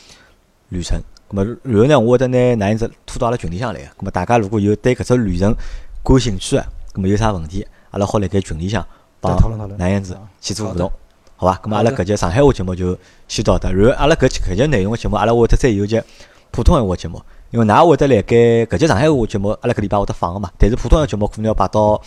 [0.70, 0.98] 旅程。
[1.28, 3.86] 咁么，然后呢，我会得拿南燕子拖到阿拉群里向来个。
[3.86, 5.54] 咁么，大家如果有对搿只旅程
[6.02, 6.62] 感兴趣个，
[6.94, 8.82] 咁么有啥问题，阿拉好辣盖群里向
[9.20, 9.36] 帮
[9.76, 10.90] 南燕子啊去做互动，
[11.36, 11.60] 好伐？
[11.62, 13.70] 咁么，阿拉搿节上海话节目就先到这。
[13.70, 16.02] 然后，阿拉搿节搿节内容个节目，阿拉会得再有一节
[16.50, 17.20] 普通闲话节目，
[17.50, 20.50] 因为㑚会得辣盖搿节上海话节目，阿拉搿礼拜会得放个嘛。
[20.56, 22.00] 但是普通闲话节目可能要摆到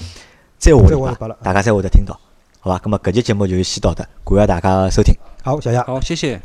[0.58, 2.20] 再下个礼拜大家才会得听到，
[2.64, 5.16] 好吧，那么搿期节目就先到这，感谢大家收听。
[5.44, 5.82] 好，谢谢。
[5.82, 6.40] 好，谢谢。